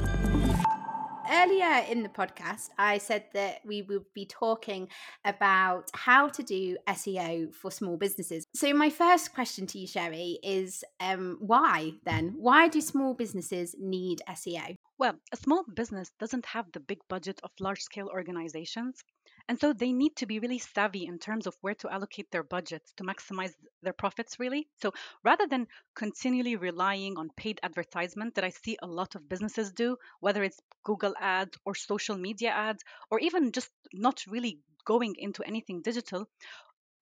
Earlier 1.31 1.83
in 1.89 2.03
the 2.03 2.09
podcast, 2.09 2.69
I 2.77 2.99
said 2.99 3.25
that 3.33 3.61
we 3.65 3.81
would 3.81 4.05
be 4.13 4.27
talking 4.27 4.89
about 5.23 5.89
how 5.93 6.29
to 6.29 6.43
do 6.43 6.77
SEO 6.87 7.51
for 7.55 7.71
small 7.71 7.97
businesses. 7.97 8.45
So, 8.53 8.71
my 8.73 8.91
first 8.91 9.33
question 9.33 9.65
to 9.67 9.79
you, 9.79 9.87
Sherry, 9.87 10.37
is 10.43 10.83
um, 10.99 11.37
why 11.39 11.93
then? 12.03 12.35
Why 12.37 12.67
do 12.67 12.79
small 12.79 13.15
businesses 13.15 13.75
need 13.79 14.21
SEO? 14.29 14.75
Well, 14.99 15.15
a 15.33 15.37
small 15.37 15.63
business 15.75 16.11
doesn't 16.19 16.45
have 16.45 16.71
the 16.71 16.79
big 16.79 16.99
budget 17.09 17.39
of 17.43 17.49
large 17.59 17.81
scale 17.81 18.09
organizations. 18.13 19.01
And 19.47 19.59
so 19.59 19.73
they 19.73 19.91
need 19.91 20.15
to 20.15 20.25
be 20.25 20.39
really 20.39 20.57
savvy 20.57 21.05
in 21.05 21.19
terms 21.19 21.45
of 21.45 21.55
where 21.61 21.75
to 21.75 21.89
allocate 21.93 22.31
their 22.31 22.41
budgets 22.41 22.91
to 22.93 23.03
maximize 23.03 23.53
their 23.83 23.93
profits, 23.93 24.39
really. 24.39 24.67
So 24.81 24.91
rather 25.23 25.45
than 25.45 25.67
continually 25.95 26.55
relying 26.55 27.17
on 27.17 27.29
paid 27.37 27.59
advertisement 27.61 28.33
that 28.35 28.43
I 28.43 28.49
see 28.49 28.77
a 28.81 28.87
lot 28.87 29.13
of 29.13 29.29
businesses 29.29 29.71
do, 29.71 29.97
whether 30.19 30.43
it's 30.43 30.59
Google 30.83 31.13
ads 31.19 31.57
or 31.63 31.75
social 31.75 32.17
media 32.17 32.49
ads, 32.49 32.83
or 33.11 33.19
even 33.19 33.51
just 33.51 33.69
not 33.93 34.23
really 34.27 34.61
going 34.83 35.15
into 35.19 35.43
anything 35.43 35.83
digital, 35.83 36.27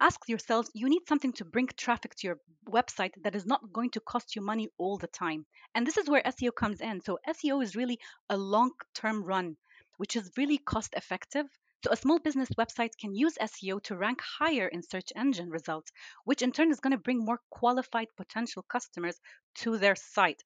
ask 0.02 0.20
yourselves 0.28 0.70
you 0.74 0.90
need 0.90 1.08
something 1.08 1.32
to 1.34 1.46
bring 1.46 1.68
traffic 1.78 2.14
to 2.16 2.28
your 2.28 2.40
website 2.68 3.14
that 3.22 3.36
is 3.36 3.46
not 3.46 3.72
going 3.72 3.90
to 3.92 4.02
cost 4.02 4.36
you 4.36 4.42
money 4.42 4.68
all 4.78 4.98
the 4.98 5.08
time. 5.08 5.46
And 5.76 5.88
this 5.88 5.98
is 5.98 6.10
where 6.10 6.22
SEO 6.24 6.54
comes 6.54 6.82
in. 6.82 7.00
So, 7.00 7.20
SEO 7.26 7.64
is 7.64 7.78
really 7.78 8.00
a 8.30 8.36
long 8.36 8.72
term 8.94 9.24
run, 9.24 9.56
which 9.96 10.18
is 10.18 10.30
really 10.36 10.58
cost 10.58 10.94
effective 10.98 11.46
so 11.84 11.92
a 11.92 11.98
small 11.98 12.18
business 12.20 12.50
website 12.58 12.98
can 12.98 13.14
use 13.14 13.38
SEO 13.42 13.84
to 13.84 13.98
rank 13.98 14.22
higher 14.22 14.68
in 14.68 14.82
search 14.82 15.12
engine 15.18 15.50
results, 15.50 15.92
which 16.24 16.42
in 16.42 16.54
turn 16.54 16.72
is 16.72 16.80
going 16.80 16.92
to 16.92 16.98
bring 16.98 17.26
more 17.26 17.42
qualified 17.50 18.08
potential 18.16 18.64
customers 18.64 19.20
to 19.56 19.78
their 19.78 19.96
site. 19.96 20.42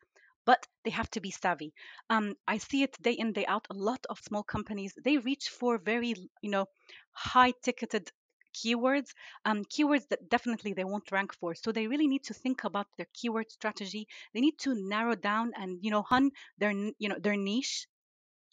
But 0.46 0.66
they 0.84 0.90
have 0.92 1.12
to 1.12 1.22
be 1.22 1.30
savvy. 1.30 1.74
Um, 2.10 2.36
I 2.48 2.58
see 2.58 2.82
it 2.82 3.00
day 3.02 3.12
in 3.12 3.34
day 3.34 3.46
out. 3.46 3.68
A 3.70 3.76
lot 3.76 4.04
of 4.10 4.20
small 4.20 4.44
companies 4.44 4.94
they 5.04 5.18
reach 5.18 5.50
for 5.50 5.78
very 5.78 6.16
you 6.42 6.50
know 6.50 6.66
high 7.12 7.54
ticketed 7.64 8.12
keywords 8.56 9.10
um, 9.46 9.64
keywords 9.66 10.08
that 10.10 10.30
definitely 10.30 10.74
they 10.74 10.84
won't 10.84 11.12
rank 11.12 11.34
for 11.34 11.54
so 11.54 11.72
they 11.72 11.86
really 11.86 12.08
need 12.08 12.24
to 12.24 12.34
think 12.34 12.64
about 12.64 12.88
their 12.98 13.06
keyword 13.14 13.52
strategy 13.52 14.08
they 14.34 14.40
need 14.40 14.58
to 14.58 14.74
narrow 14.74 15.16
down 15.16 15.52
and 15.56 15.78
you 15.84 15.92
know 15.92 16.02
hun 16.02 16.32
their 16.58 16.72
you 16.72 17.10
know 17.10 17.20
their 17.20 17.36
niche 17.36 17.88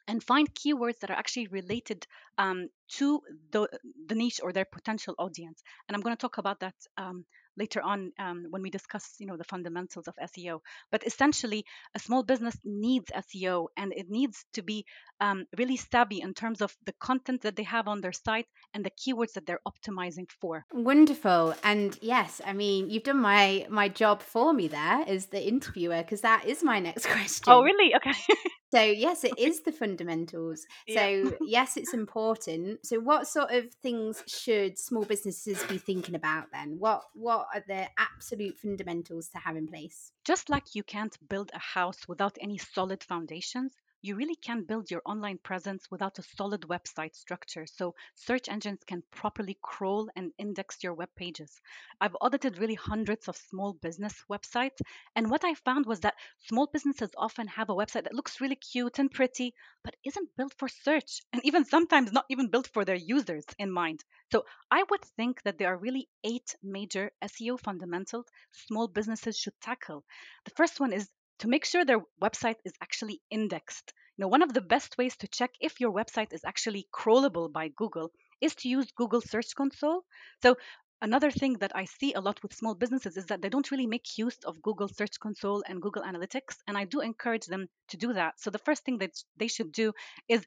and 0.07 0.23
find 0.23 0.55
keywords 0.55 0.99
that 1.01 1.11
are 1.11 1.17
actually 1.17 1.47
related 1.49 2.07
um, 2.39 2.69
to 2.89 3.21
the, 3.53 3.69
the 4.07 4.15
niche 4.15 4.41
or 4.43 4.53
their 4.53 4.65
potential 4.65 5.15
audience. 5.19 5.63
And 5.89 5.97
I'm 5.97 6.03
going 6.03 6.17
to 6.17 6.21
talk 6.21 6.39
about 6.39 6.61
that 6.61 6.75
um, 6.97 7.25
later 7.57 7.83
on 7.83 8.13
um, 8.19 8.47
when 8.51 8.63
we 8.63 8.71
discuss 8.71 9.15
you 9.19 9.27
know 9.27 9.37
the 9.37 9.45
fundamentals 9.45 10.09
of 10.09 10.15
SEO. 10.17 10.61
But 10.91 11.07
essentially, 11.07 11.65
a 11.95 11.99
small 11.99 12.23
business 12.23 12.57
needs 12.65 13.11
SEO 13.11 13.67
and 13.77 13.93
it 13.93 14.07
needs 14.09 14.45
to 14.55 14.63
be 14.63 14.85
um, 15.21 15.47
really 15.57 15.77
savvy 15.77 16.21
in 16.21 16.35
terms 16.35 16.61
of 16.61 16.75
the 16.85 16.95
content 17.01 17.43
that 17.43 17.57
they 17.57 17.63
have 17.63 17.89
on 17.89 18.01
their 18.01 18.13
site 18.13 18.47
and 18.73 18.85
the 18.85 18.91
keywords 18.91 19.33
that 19.35 19.47
they're 19.47 19.61
optimizing 19.67 20.31
for. 20.41 20.65
Wonderful. 20.73 21.55
And 21.63 21.97
yes, 22.01 22.41
I 22.45 22.53
mean 22.53 22.91
you've 22.91 23.05
done 23.05 23.21
my 23.21 23.67
my 23.71 23.89
job 23.89 24.23
for 24.23 24.53
me 24.53 24.69
there 24.69 25.05
as 25.07 25.27
the 25.27 25.47
interviewer 25.47 26.03
because 26.03 26.23
that 26.23 26.47
is 26.47 26.63
my 26.63 26.79
next 26.81 27.07
question. 27.17 27.53
Oh 27.53 27.63
really? 27.63 27.95
Okay. 27.95 28.13
So 28.75 28.83
yes, 28.83 29.23
it 29.23 29.39
is 29.39 29.61
the 29.61 29.71
fundamentals. 29.71 30.67
So 30.89 31.01
yeah. 31.01 31.31
yes, 31.47 31.77
it's 31.77 31.95
important. 31.95 32.85
So 32.85 32.99
what 32.99 33.29
sort 33.29 33.53
of 33.53 33.73
things 33.75 34.25
should 34.27 34.81
small 34.81 35.05
businesses 35.05 35.63
be 35.69 35.79
thinking 35.79 36.17
about 36.17 36.47
then? 36.53 36.81
What 36.81 37.03
what 37.15 37.44
are 37.53 37.61
uh, 37.61 37.63
the 37.67 37.89
absolute 37.99 38.59
fundamentals 38.59 39.29
to 39.31 39.39
have 39.39 39.57
in 39.57 39.67
place? 39.67 40.13
Just 40.25 40.49
like 40.49 40.75
you 40.75 40.83
can't 40.83 41.17
build 41.29 41.51
a 41.55 41.59
house 41.59 42.09
without 42.09 42.37
any 42.41 42.59
solid 42.59 43.03
foundations, 43.05 43.75
you 44.05 44.15
really 44.17 44.37
can't 44.37 44.69
build 44.69 44.91
your 44.91 45.01
online 45.07 45.39
presence 45.39 45.91
without 45.91 46.19
a 46.19 46.23
solid 46.37 46.61
website 46.69 47.15
structure 47.15 47.65
so 47.65 47.95
search 48.15 48.51
engines 48.51 48.81
can 48.87 49.03
properly 49.11 49.57
crawl 49.63 50.11
and 50.15 50.31
index 50.37 50.85
your 50.85 50.93
web 50.93 51.09
pages. 51.17 51.59
I've 52.03 52.15
audited 52.21 52.59
really 52.59 52.75
hundreds 52.75 53.29
of 53.29 53.37
small 53.39 53.73
business 53.73 54.23
websites, 54.31 54.77
and 55.17 55.31
what 55.31 55.43
I 55.43 55.55
found 55.55 55.87
was 55.87 56.01
that 56.01 56.17
small 56.41 56.67
businesses 56.71 57.09
often 57.17 57.47
have 57.49 57.71
a 57.71 57.75
website 57.75 58.05
that 58.05 58.13
looks 58.13 58.43
really 58.43 58.57
cute 58.57 58.99
and 58.99 59.11
pretty, 59.11 59.55
but 59.83 59.97
isn't 60.05 60.37
built 60.37 60.53
for 60.59 60.69
search, 60.69 61.23
and 61.33 61.43
even 61.43 61.65
sometimes 61.65 62.13
not 62.13 62.27
even 62.29 62.51
built 62.51 62.69
for 62.75 62.85
their 62.85 62.97
users 62.97 63.47
in 63.59 63.71
mind. 63.71 64.05
So 64.31 64.45
I 64.71 64.85
would 64.91 65.03
think 65.17 65.43
that 65.45 65.57
there 65.57 65.69
are 65.69 65.79
really 65.79 66.11
eight 66.25 66.55
major 66.63 67.11
SEO 67.23 67.59
fundamentals 67.59 68.27
small 68.53 68.87
businesses 68.87 69.39
should 69.39 69.59
tackle. 69.63 70.05
The 70.45 70.51
first 70.51 70.79
one 70.79 70.93
is 70.93 71.09
to 71.39 71.49
make 71.49 71.65
sure 71.65 71.85
their 71.85 72.03
website 72.23 72.57
is 72.65 72.73
actually 72.81 73.21
indexed. 73.31 73.93
You 74.17 74.23
know, 74.23 74.29
one 74.29 74.43
of 74.43 74.53
the 74.53 74.61
best 74.61 74.97
ways 74.97 75.17
to 75.19 75.29
check 75.29 75.51
if 75.61 75.81
your 75.81 75.93
website 75.93 76.33
is 76.33 76.45
actually 76.45 76.87
crawlable 76.95 77.53
by 77.53 77.69
Google 77.69 78.13
is 78.41 78.55
to 78.57 78.69
use 78.69 78.93
Google 78.93 79.21
Search 79.21 79.55
Console. 79.57 80.05
So 80.43 80.57
another 81.03 81.31
thing 81.31 81.55
that 81.59 81.73
I 81.75 81.87
see 81.87 82.15
a 82.15 82.21
lot 82.21 82.43
with 82.43 82.55
small 82.55 82.75
businesses 82.75 83.17
is 83.17 83.27
that 83.27 83.43
they 83.43 83.49
don't 83.49 83.71
really 83.71 83.87
make 83.87 84.17
use 84.17 84.39
of 84.45 84.63
Google 84.63 84.89
Search 84.89 85.19
Console 85.19 85.65
and 85.69 85.83
Google 85.83 86.03
Analytics, 86.03 86.57
and 86.67 86.79
I 86.79 86.85
do 86.85 87.01
encourage 87.01 87.47
them 87.47 87.67
to 87.89 87.97
do 87.97 88.13
that. 88.13 88.41
So 88.41 88.51
the 88.51 88.59
first 88.59 88.85
thing 88.85 88.99
that 88.99 89.13
they 89.37 89.49
should 89.49 89.73
do 89.73 89.93
is 90.29 90.45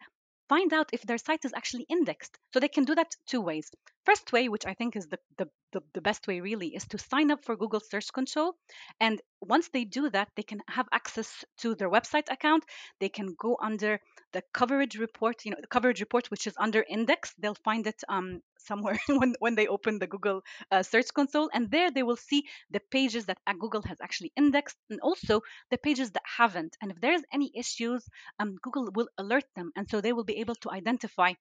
find 0.49 0.73
out 0.73 0.89
if 0.93 1.01
their 1.03 1.17
site 1.17 1.45
is 1.45 1.53
actually 1.53 1.85
indexed. 1.89 2.37
So 2.53 2.59
they 2.59 2.67
can 2.67 2.85
do 2.85 2.95
that 2.95 3.15
two 3.25 3.41
ways. 3.41 3.71
First 4.05 4.31
way, 4.31 4.47
which 4.47 4.65
I 4.65 4.73
think 4.73 4.95
is 4.95 5.07
the, 5.07 5.19
the, 5.37 5.49
the, 5.73 5.81
the, 5.93 6.01
best 6.01 6.27
way 6.27 6.39
really, 6.39 6.75
is 6.75 6.85
to 6.87 6.97
sign 6.97 7.31
up 7.31 7.43
for 7.43 7.57
Google 7.57 7.81
Search 7.81 8.11
Console. 8.13 8.55
And 8.99 9.21
once 9.41 9.69
they 9.69 9.83
do 9.83 10.09
that, 10.09 10.29
they 10.35 10.43
can 10.43 10.61
have 10.69 10.87
access 10.91 11.43
to 11.59 11.75
their 11.75 11.89
website 11.89 12.31
account. 12.31 12.63
They 12.99 13.09
can 13.09 13.35
go 13.37 13.57
under 13.61 13.99
the 14.37 14.43
coverage 14.53 14.95
report, 14.99 15.45
you 15.45 15.49
know, 15.51 15.57
the 15.59 15.73
coverage 15.75 15.99
report, 15.99 16.29
which 16.29 16.45
is 16.45 16.53
under 16.59 16.85
index. 16.87 17.33
They'll 17.39 17.63
find 17.69 17.87
it 17.87 17.99
um, 18.07 18.41
somewhere 18.59 18.99
when, 19.19 19.33
when 19.39 19.55
they 19.55 19.65
open 19.65 19.97
the 19.97 20.05
Google 20.05 20.43
uh, 20.71 20.83
Search 20.83 21.11
Console. 21.11 21.49
And 21.55 21.71
there 21.71 21.89
they 21.89 22.03
will 22.03 22.21
see 22.29 22.43
the 22.69 22.81
pages 22.91 23.25
that 23.25 23.39
Google 23.59 23.81
has 23.81 23.97
actually 23.99 24.31
indexed 24.37 24.77
and 24.91 24.99
also 25.01 25.41
the 25.71 25.79
pages 25.79 26.11
that 26.11 26.21
haven't. 26.37 26.77
And 26.83 26.91
if 26.91 27.01
there's 27.01 27.23
any 27.33 27.51
issues, 27.55 28.05
um, 28.37 28.57
Google 28.61 28.91
will 28.93 29.09
alert 29.17 29.45
them. 29.55 29.71
And 29.75 29.89
so 29.89 30.01
they 30.01 30.13
will 30.13 30.23
be 30.31 30.37
able 30.37 30.55
to 30.61 30.69
identify 30.69 31.33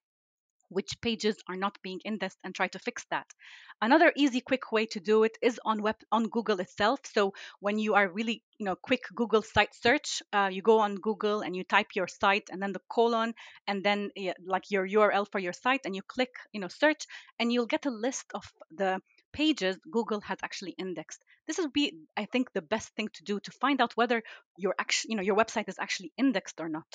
which 0.69 0.99
pages 1.01 1.37
are 1.47 1.55
not 1.55 1.77
being 1.81 1.99
indexed 2.05 2.37
and 2.43 2.53
try 2.53 2.67
to 2.67 2.79
fix 2.79 3.05
that. 3.11 3.27
Another 3.81 4.11
easy 4.15 4.41
quick 4.41 4.71
way 4.71 4.85
to 4.87 4.99
do 4.99 5.23
it 5.23 5.37
is 5.41 5.59
on 5.63 5.81
web 5.81 5.95
on 6.11 6.27
Google 6.29 6.59
itself. 6.59 6.99
So 7.13 7.33
when 7.59 7.77
you 7.77 7.95
are 7.95 8.07
really 8.09 8.43
you 8.57 8.65
know 8.65 8.75
quick 8.75 9.03
Google 9.15 9.41
site 9.41 9.75
search, 9.75 10.21
uh, 10.33 10.49
you 10.51 10.61
go 10.61 10.79
on 10.79 10.95
Google 10.95 11.41
and 11.41 11.55
you 11.55 11.63
type 11.63 11.95
your 11.95 12.07
site 12.07 12.49
and 12.51 12.61
then 12.61 12.73
the 12.73 12.81
colon 12.89 13.33
and 13.67 13.83
then 13.83 14.09
like 14.45 14.71
your 14.71 14.87
URL 14.87 15.27
for 15.31 15.39
your 15.39 15.53
site 15.53 15.81
and 15.85 15.95
you 15.95 16.01
click 16.01 16.33
you 16.51 16.59
know 16.59 16.67
search 16.67 17.05
and 17.39 17.51
you'll 17.51 17.65
get 17.65 17.85
a 17.85 17.91
list 17.91 18.25
of 18.33 18.43
the 18.71 18.99
pages 19.33 19.77
Google 19.91 20.21
has 20.21 20.39
actually 20.43 20.71
indexed. 20.77 21.23
This 21.45 21.57
would 21.59 21.73
be, 21.73 21.93
I 22.15 22.25
think, 22.25 22.51
the 22.53 22.61
best 22.61 22.89
thing 22.95 23.09
to 23.13 23.23
do 23.23 23.39
to 23.39 23.51
find 23.51 23.81
out 23.81 23.95
whether 23.95 24.23
your 24.57 24.73
actually, 24.79 25.11
you 25.11 25.17
know, 25.17 25.23
your 25.23 25.35
website 25.35 25.69
is 25.69 25.79
actually 25.79 26.11
indexed 26.17 26.59
or 26.59 26.69
not. 26.69 26.87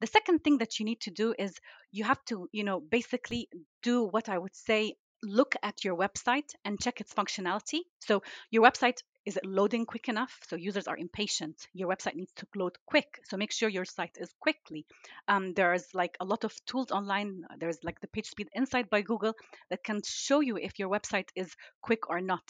The 0.00 0.06
second 0.06 0.40
thing 0.40 0.58
that 0.58 0.78
you 0.78 0.84
need 0.84 1.00
to 1.02 1.10
do 1.10 1.34
is 1.38 1.58
you 1.92 2.04
have 2.04 2.24
to, 2.26 2.48
you 2.52 2.64
know, 2.64 2.80
basically 2.80 3.48
do 3.82 4.04
what 4.04 4.28
I 4.28 4.38
would 4.38 4.54
say 4.54 4.94
look 5.22 5.56
at 5.62 5.84
your 5.84 5.96
website 5.96 6.54
and 6.64 6.80
check 6.80 7.00
its 7.00 7.14
functionality. 7.14 7.80
So 8.00 8.22
your 8.50 8.62
website 8.62 8.98
is 9.24 9.38
it 9.38 9.46
loading 9.46 9.86
quick 9.86 10.08
enough? 10.08 10.38
So 10.48 10.56
users 10.56 10.86
are 10.86 10.98
impatient. 10.98 11.66
Your 11.72 11.88
website 11.88 12.14
needs 12.14 12.32
to 12.36 12.46
load 12.54 12.76
quick. 12.84 13.20
So 13.24 13.38
make 13.38 13.52
sure 13.52 13.70
your 13.70 13.86
site 13.86 14.18
is 14.20 14.30
quickly. 14.38 14.84
Um, 15.28 15.54
there's 15.54 15.86
like 15.94 16.16
a 16.20 16.26
lot 16.26 16.44
of 16.44 16.52
tools 16.66 16.90
online. 16.90 17.44
There's 17.58 17.82
like 17.82 18.00
the 18.00 18.08
PageSpeed 18.08 18.48
Insight 18.54 18.90
by 18.90 19.00
Google 19.00 19.34
that 19.70 19.82
can 19.82 20.02
show 20.04 20.40
you 20.40 20.58
if 20.58 20.78
your 20.78 20.90
website 20.90 21.28
is 21.34 21.54
quick 21.80 22.10
or 22.10 22.20
not. 22.20 22.42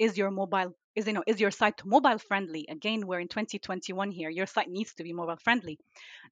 Is 0.00 0.16
your 0.16 0.30
mobile 0.30 0.74
is 0.96 1.06
you 1.06 1.12
know 1.12 1.22
is 1.26 1.40
your 1.40 1.50
site 1.50 1.84
mobile 1.84 2.16
friendly? 2.16 2.66
Again 2.70 3.06
we're 3.06 3.20
in 3.20 3.28
2021 3.28 4.10
here. 4.10 4.30
Your 4.30 4.46
site 4.46 4.70
needs 4.70 4.94
to 4.94 5.04
be 5.04 5.12
mobile 5.12 5.36
friendly. 5.36 5.78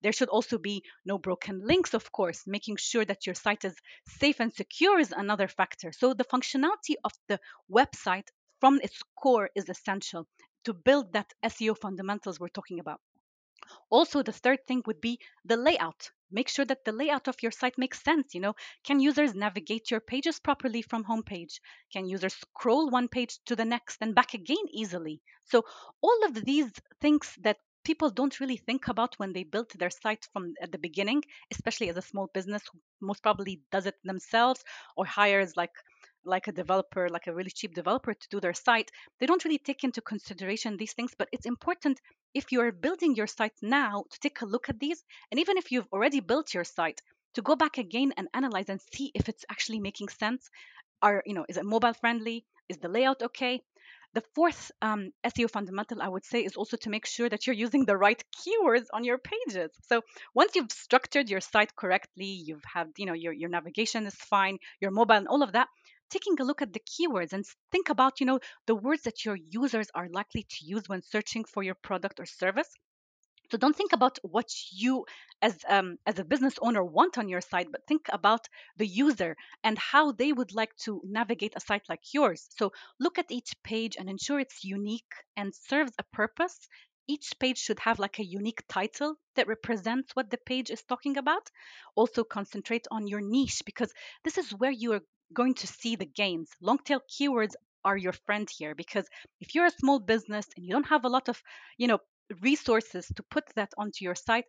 There 0.03 0.13
should 0.13 0.31
also 0.31 0.57
be 0.57 0.83
no 1.05 1.19
broken 1.19 1.61
links 1.63 1.93
of 1.93 2.11
course 2.11 2.45
making 2.47 2.77
sure 2.77 3.05
that 3.05 3.27
your 3.27 3.35
site 3.35 3.67
is 3.67 3.77
safe 4.07 4.41
and 4.41 4.55
secure 4.55 4.99
is 4.99 5.13
another 5.13 5.49
factor. 5.49 5.93
So 5.93 6.15
the 6.15 6.25
functionality 6.25 6.95
of 7.05 7.13
the 7.29 7.39
website 7.71 8.29
from 8.59 8.81
its 8.83 9.03
core 9.15 9.51
is 9.55 9.69
essential 9.69 10.27
to 10.65 10.73
build 10.73 11.13
that 11.13 11.31
seo 11.45 11.77
fundamentals 11.77 12.41
we're 12.41 12.57
talking 12.59 12.81
about. 12.81 13.03
Also 13.91 14.23
the 14.23 14.33
third 14.33 14.67
thing 14.67 14.83
would 14.87 15.03
be 15.03 15.21
the 15.45 15.59
layout 15.59 16.11
make 16.31 16.49
sure 16.49 16.65
that 16.65 16.85
the 16.85 16.93
layout 16.93 17.29
of 17.29 17.43
your 17.43 17.53
site 17.53 17.79
makes 17.79 18.03
sense 18.03 18.35
you 18.35 18.41
know? 18.41 18.55
Can 18.85 19.01
users 19.01 19.35
navigate 19.35 19.91
your 19.91 20.01
pages 20.01 20.39
properly 20.39 20.83
from 20.83 21.05
homepage 21.05 21.61
can 21.93 22.07
users 22.07 22.35
scroll 22.35 22.91
one 22.91 23.09
page 23.09 23.39
to 23.47 23.57
the 23.57 23.65
next 23.65 23.99
and 24.01 24.15
back 24.15 24.35
again 24.35 24.65
easily? 24.73 25.21
So 25.45 25.65
all 26.03 26.25
of 26.25 26.35
these 26.45 26.71
things 27.01 27.35
that 27.43 27.59
people 27.85 28.11
don't 28.11 28.41
really 28.41 28.57
think 28.57 28.89
about 28.89 29.15
when 29.19 29.33
they 29.33 29.45
build 29.45 29.71
their 29.71 29.91
site 29.91 30.27
from 30.33 30.55
at 30.61 30.73
the 30.73 30.79
beginning 30.79 31.23
especially 31.53 31.89
as 31.89 31.97
a 31.97 32.03
small 32.03 32.29
business 32.35 32.63
most 33.01 33.23
probably 33.23 33.63
does 33.71 33.87
it 33.87 33.95
themselves 34.05 34.63
or 34.97 35.07
hires 35.07 35.57
like 35.57 35.71
like 36.29 36.47
a 36.47 36.53
developer, 36.53 37.09
like 37.09 37.27
a 37.27 37.35
really 37.35 37.51
cheap 37.51 37.75
developer 37.75 38.15
to 38.15 38.29
do 38.31 38.41
their 38.41 38.55
site, 38.55 38.91
they 39.19 39.27
don't 39.27 39.45
really 39.45 39.59
take 39.59 39.83
into 39.83 40.01
consideration 40.01 40.77
these 40.77 40.93
things. 40.93 41.13
But 41.19 41.29
it's 41.33 41.47
important 41.47 42.01
if 42.35 42.53
you're 42.53 42.73
building 42.73 43.15
your 43.15 43.27
site 43.27 43.57
now 43.63 44.05
to 44.11 44.21
take 44.21 44.41
a 44.43 44.47
look 44.47 44.69
at 44.69 44.79
these. 44.79 45.03
And 45.31 45.41
even 45.41 45.57
if 45.57 45.73
you've 45.73 45.89
already 45.93 46.21
built 46.21 46.55
your 46.55 46.65
site, 46.65 47.01
to 47.35 47.43
go 47.43 47.57
back 47.57 47.79
again 47.79 48.13
and 48.17 48.29
analyze 48.35 48.69
and 48.69 48.81
see 48.93 49.11
if 49.15 49.29
it's 49.29 49.45
actually 49.51 49.81
making 49.81 50.09
sense. 50.09 50.51
Are, 51.03 51.23
you 51.25 51.35
know, 51.35 51.47
is 51.49 51.57
it 51.57 51.65
mobile 51.65 51.95
friendly? 51.95 52.45
Is 52.69 52.79
the 52.79 52.89
layout 52.89 53.23
okay? 53.23 53.63
The 54.15 54.23
fourth 54.35 54.73
um, 54.83 55.13
SEO 55.25 55.51
fundamental 55.51 56.03
I 56.03 56.09
would 56.09 56.25
say 56.25 56.41
is 56.41 56.57
also 56.57 56.77
to 56.79 56.91
make 56.91 57.07
sure 57.07 57.29
that 57.29 57.47
you're 57.47 57.55
using 57.55 57.85
the 57.85 57.97
right 57.97 58.23
keywords 58.35 58.87
on 58.93 59.05
your 59.05 59.19
pages. 59.19 59.71
So 59.87 60.03
once 60.35 60.57
you've 60.57 60.73
structured 60.73 61.29
your 61.29 61.41
site 61.41 61.77
correctly, 61.77 62.25
you've 62.27 62.65
had, 62.65 62.89
you 62.97 63.07
know, 63.07 63.13
your, 63.13 63.33
your 63.33 63.51
navigation 63.51 64.07
is 64.07 64.15
fine, 64.15 64.59
your 64.81 64.91
mobile 64.91 65.15
and 65.15 65.29
all 65.29 65.43
of 65.43 65.53
that, 65.53 65.69
taking 66.11 66.41
a 66.41 66.45
look 66.45 66.63
at 66.63 66.73
the 66.73 66.81
keywords 66.81 67.33
and 67.33 67.45
think 67.73 67.89
about 67.89 68.21
you 68.21 68.27
know 68.27 68.41
the 68.67 68.75
words 68.75 69.03
that 69.03 69.25
your 69.25 69.37
users 69.37 69.89
are 69.95 70.09
likely 70.09 70.45
to 70.49 70.65
use 70.65 70.89
when 70.89 71.03
searching 71.03 71.45
for 71.45 71.63
your 71.63 71.77
product 71.77 72.21
or 72.21 72.27
service 72.27 72.71
so 73.51 73.57
don't 73.57 73.77
think 73.77 73.95
about 73.95 74.19
what 74.23 74.51
you 74.71 75.07
as 75.41 75.57
um, 75.69 75.97
as 76.05 76.19
a 76.19 76.25
business 76.25 76.59
owner 76.61 76.85
want 76.85 77.17
on 77.17 77.31
your 77.31 77.41
site, 77.41 77.73
but 77.73 77.87
think 77.87 78.07
about 78.13 78.47
the 78.77 78.87
user 78.87 79.37
and 79.65 79.79
how 79.79 80.13
they 80.13 80.35
would 80.35 80.53
like 80.53 80.77
to 80.85 81.01
navigate 81.05 81.55
a 81.57 81.61
site 81.61 81.89
like 81.89 82.13
yours. 82.13 82.47
So 82.59 82.73
look 83.01 83.19
at 83.19 83.31
each 83.31 83.55
page 83.63 83.97
and 83.99 84.11
ensure 84.11 84.39
it's 84.39 84.65
unique 84.65 85.15
and 85.35 85.55
serves 85.55 85.93
a 85.99 86.03
purpose. 86.13 86.69
Each 87.07 87.33
page 87.39 87.57
should 87.57 87.79
have 87.81 87.99
like 87.99 88.19
a 88.19 88.25
unique 88.25 88.63
title 88.69 89.17
that 89.37 89.49
represents 89.49 90.15
what 90.15 90.29
the 90.29 90.37
page 90.45 90.71
is 90.71 90.83
talking 90.83 91.17
about. 91.17 91.49
Also 91.95 92.25
concentrate 92.25 92.87
on 92.91 93.07
your 93.07 93.23
niche 93.23 93.63
because 93.65 93.95
this 94.25 94.37
is 94.37 94.51
where 94.51 94.73
you 94.73 94.93
are 94.93 95.03
going 95.33 95.55
to 95.55 95.67
see 95.67 95.97
the 95.97 96.07
gains. 96.07 96.51
Long 96.61 96.79
tail 96.79 97.01
keywords 97.11 97.55
are 97.85 97.97
your 97.97 98.13
friend 98.13 98.49
here 98.59 98.75
because 98.75 99.07
if 99.41 99.55
you're 99.55 99.67
a 99.67 99.71
small 99.71 99.99
business 100.01 100.47
and 100.57 100.65
you 100.67 100.73
don't 100.73 100.89
have 100.89 101.05
a 101.05 101.09
lot 101.09 101.29
of, 101.29 101.41
you 101.77 101.87
know, 101.87 101.99
resources 102.43 103.11
to 103.17 103.23
put 103.31 103.45
that 103.57 103.73
onto 103.79 104.05
your 104.05 104.15
site, 104.15 104.45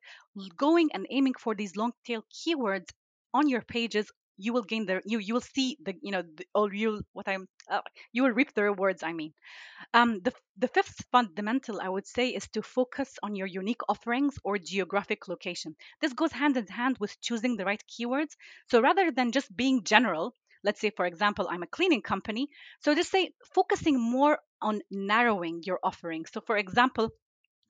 going 0.58 0.90
and 0.94 1.06
aiming 1.10 1.34
for 1.36 1.56
these 1.56 1.76
long 1.76 1.94
tail 2.06 2.24
keywords 2.34 2.90
on 3.34 3.48
your 3.48 3.62
pages 3.62 4.12
you 4.42 4.54
will 4.54 4.64
gain 4.64 4.86
the 4.86 5.02
you 5.06 5.20
you 5.20 5.34
will 5.34 5.42
see 5.56 5.78
the 5.84 5.94
you 6.02 6.12
know 6.12 6.22
the, 6.22 6.46
or 6.56 6.74
you 6.74 7.02
what 7.12 7.28
i'm 7.28 7.46
uh, 7.70 7.82
you 8.14 8.24
will 8.24 8.32
reap 8.32 8.54
the 8.54 8.64
rewards 8.64 9.04
i 9.04 9.12
mean. 9.12 9.34
Um, 9.94 10.22
the, 10.22 10.34
the 10.58 10.68
fifth 10.70 11.04
fundamental 11.12 11.82
i 11.82 11.90
would 11.90 12.08
say 12.08 12.30
is 12.30 12.48
to 12.50 12.62
focus 12.62 13.20
on 13.22 13.36
your 13.36 13.48
unique 13.48 13.82
offerings 13.90 14.38
or 14.44 14.58
geographic 14.58 15.28
location. 15.28 15.76
This 16.02 16.14
goes 16.14 16.32
hand 16.32 16.58
in 16.58 16.68
hand 16.68 16.98
with 17.00 17.20
choosing 17.22 17.58
the 17.58 17.66
right 17.66 17.84
keywords. 17.90 18.34
So 18.72 18.82
rather 18.82 19.12
than 19.12 19.32
just 19.32 19.56
being 19.56 19.84
general 19.84 20.36
let's 20.64 20.80
say 20.82 20.92
for 20.96 21.06
example 21.06 21.48
i'm 21.50 21.64
a 21.64 21.68
cleaning 21.68 22.02
company 22.02 22.48
so 22.82 22.96
just 22.96 23.12
say 23.12 23.32
focusing 23.54 24.00
more 24.00 24.40
on 24.62 24.82
narrowing 24.92 25.62
your 25.64 25.80
offering. 25.84 26.26
So 26.26 26.42
for 26.42 26.58
example 26.58 27.12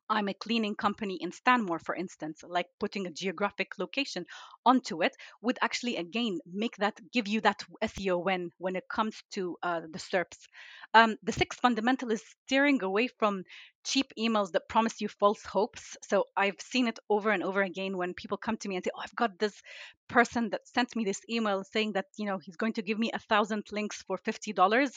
I'm 0.09 0.27
a 0.27 0.33
cleaning 0.33 0.75
company 0.75 1.17
in 1.21 1.31
Stanmore, 1.31 1.79
for 1.79 1.95
instance, 1.95 2.43
like 2.47 2.65
putting 2.79 3.05
a 3.05 3.11
geographic 3.11 3.77
location 3.77 4.25
onto 4.65 5.03
it 5.03 5.15
would 5.41 5.59
actually 5.61 5.97
again 5.97 6.39
make 6.51 6.75
that 6.77 6.99
give 7.13 7.27
you 7.27 7.41
that 7.41 7.63
SEO 7.83 8.23
win 8.23 8.51
when 8.57 8.75
it 8.75 8.89
comes 8.89 9.21
to 9.31 9.57
uh, 9.61 9.81
the 9.81 9.99
SERPs. 9.99 10.47
Um, 10.93 11.17
the 11.21 11.31
sixth 11.31 11.59
fundamental 11.59 12.11
is 12.11 12.23
steering 12.45 12.81
away 12.81 13.07
from 13.07 13.43
cheap 13.83 14.11
emails 14.17 14.51
that 14.53 14.67
promise 14.67 14.99
you 14.99 15.07
false 15.07 15.43
hopes. 15.45 15.95
So 16.03 16.25
I've 16.35 16.59
seen 16.59 16.87
it 16.87 16.97
over 17.09 17.29
and 17.29 17.43
over 17.43 17.61
again 17.61 17.95
when 17.95 18.15
people 18.15 18.37
come 18.37 18.57
to 18.57 18.67
me 18.67 18.75
and 18.77 18.83
say, 18.83 18.91
"Oh, 18.95 19.01
I've 19.03 19.15
got 19.15 19.37
this 19.37 19.61
person 20.07 20.49
that 20.49 20.67
sent 20.67 20.95
me 20.95 21.05
this 21.05 21.21
email 21.29 21.63
saying 21.63 21.93
that 21.93 22.07
you 22.17 22.25
know 22.25 22.39
he's 22.39 22.57
going 22.57 22.73
to 22.73 22.81
give 22.81 22.97
me 22.97 23.11
a 23.13 23.19
thousand 23.19 23.65
links 23.71 24.01
for 24.01 24.17
fifty 24.17 24.53
dollars." 24.53 24.91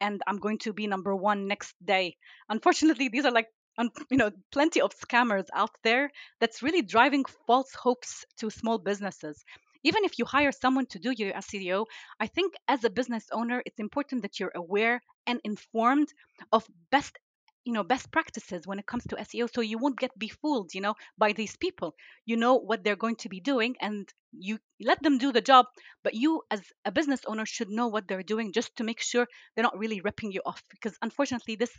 and 0.00 0.20
I'm 0.26 0.38
going 0.38 0.58
to 0.58 0.72
be 0.72 0.88
number 0.88 1.14
one 1.14 1.46
next 1.46 1.74
day. 1.84 2.16
Unfortunately, 2.48 3.08
these 3.08 3.24
are 3.24 3.30
like 3.30 3.46
and 3.78 3.90
you 4.10 4.16
know 4.16 4.30
plenty 4.50 4.80
of 4.80 4.92
scammers 4.94 5.46
out 5.54 5.70
there 5.82 6.10
that's 6.40 6.62
really 6.62 6.82
driving 6.82 7.24
false 7.46 7.72
hopes 7.74 8.24
to 8.38 8.50
small 8.50 8.78
businesses. 8.78 9.44
Even 9.84 10.04
if 10.04 10.18
you 10.18 10.24
hire 10.24 10.52
someone 10.52 10.86
to 10.86 10.98
do 10.98 11.12
your 11.16 11.32
SEO, 11.34 11.86
I 12.20 12.26
think 12.28 12.54
as 12.68 12.84
a 12.84 12.90
business 12.90 13.26
owner, 13.32 13.62
it's 13.66 13.80
important 13.80 14.22
that 14.22 14.38
you're 14.38 14.52
aware 14.54 15.00
and 15.26 15.40
informed 15.44 16.08
of 16.52 16.64
best 16.90 17.18
you 17.64 17.72
know 17.72 17.84
best 17.84 18.10
practices 18.10 18.66
when 18.66 18.78
it 18.78 18.86
comes 18.86 19.04
to 19.04 19.16
SEO 19.16 19.46
so 19.52 19.60
you 19.60 19.78
won't 19.78 19.98
get 19.98 20.10
befooled 20.18 20.74
you 20.74 20.80
know 20.80 20.94
by 21.18 21.32
these 21.32 21.56
people. 21.56 21.94
You 22.26 22.36
know 22.36 22.54
what 22.56 22.82
they're 22.84 22.96
going 23.04 23.16
to 23.16 23.28
be 23.28 23.40
doing 23.40 23.76
and 23.80 24.08
you 24.32 24.58
let 24.80 25.02
them 25.02 25.18
do 25.18 25.30
the 25.32 25.40
job 25.40 25.66
but 26.02 26.14
you 26.14 26.42
as 26.50 26.62
a 26.84 26.90
business 26.92 27.20
owner 27.26 27.46
should 27.46 27.68
know 27.68 27.88
what 27.88 28.08
they're 28.08 28.22
doing 28.22 28.52
just 28.52 28.74
to 28.76 28.84
make 28.84 29.00
sure 29.00 29.26
they're 29.54 29.62
not 29.62 29.78
really 29.78 30.00
ripping 30.00 30.32
you 30.32 30.40
off 30.46 30.62
because 30.70 30.96
unfortunately 31.02 31.54
this 31.56 31.70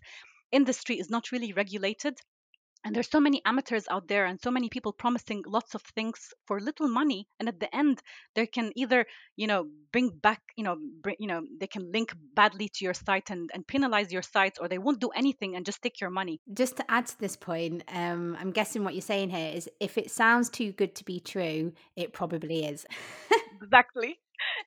industry 0.53 1.00
is 1.00 1.10
not 1.10 1.31
really 1.31 1.53
regulated 1.53 2.15
and 2.86 2.93
there's 2.93 3.10
so 3.10 3.19
many 3.19 3.41
amateurs 3.45 3.86
out 3.89 4.07
there 4.07 4.25
and 4.25 4.39
so 4.41 4.51
many 4.51 4.69
people 4.69 4.91
promising 4.91 5.43
lots 5.48 5.74
of 5.74 5.81
things 5.95 6.33
for 6.45 6.60
little 6.60 6.88
money 6.88 7.27
and 7.39 7.48
at 7.48 7.60
the 7.60 7.74
end 7.75 8.00
they 8.36 8.45
can 8.45 8.72
either 8.75 9.05
you 9.36 9.48
know 9.48 9.65
bring 9.91 10.10
back 10.10 10.41
you 10.57 10.63
know 10.63 10.75
bring, 11.01 11.15
you 11.19 11.27
know 11.27 11.41
they 11.60 11.67
can 11.67 11.91
link 11.91 12.13
badly 12.36 12.69
to 12.74 12.83
your 12.83 12.93
site 12.93 13.29
and, 13.29 13.50
and 13.53 13.65
penalize 13.67 14.12
your 14.12 14.22
site 14.22 14.57
or 14.60 14.67
they 14.67 14.77
won't 14.77 15.00
do 15.00 15.10
anything 15.10 15.55
and 15.55 15.65
just 15.65 15.81
take 15.81 16.01
your 16.01 16.10
money. 16.10 16.39
Just 16.53 16.77
to 16.77 16.91
add 16.91 17.07
to 17.07 17.19
this 17.19 17.36
point 17.36 17.83
um, 17.93 18.38
i'm 18.39 18.51
guessing 18.51 18.83
what 18.83 18.93
you're 18.93 19.01
saying 19.01 19.29
here 19.29 19.51
is 19.53 19.69
if 19.79 19.98
it 19.98 20.12
sounds 20.12 20.50
too 20.50 20.72
good 20.74 20.95
to 20.95 21.03
be 21.05 21.19
true 21.19 21.72
it 21.95 22.13
probably 22.13 22.65
is. 22.65 22.86
Exactly 23.62 24.19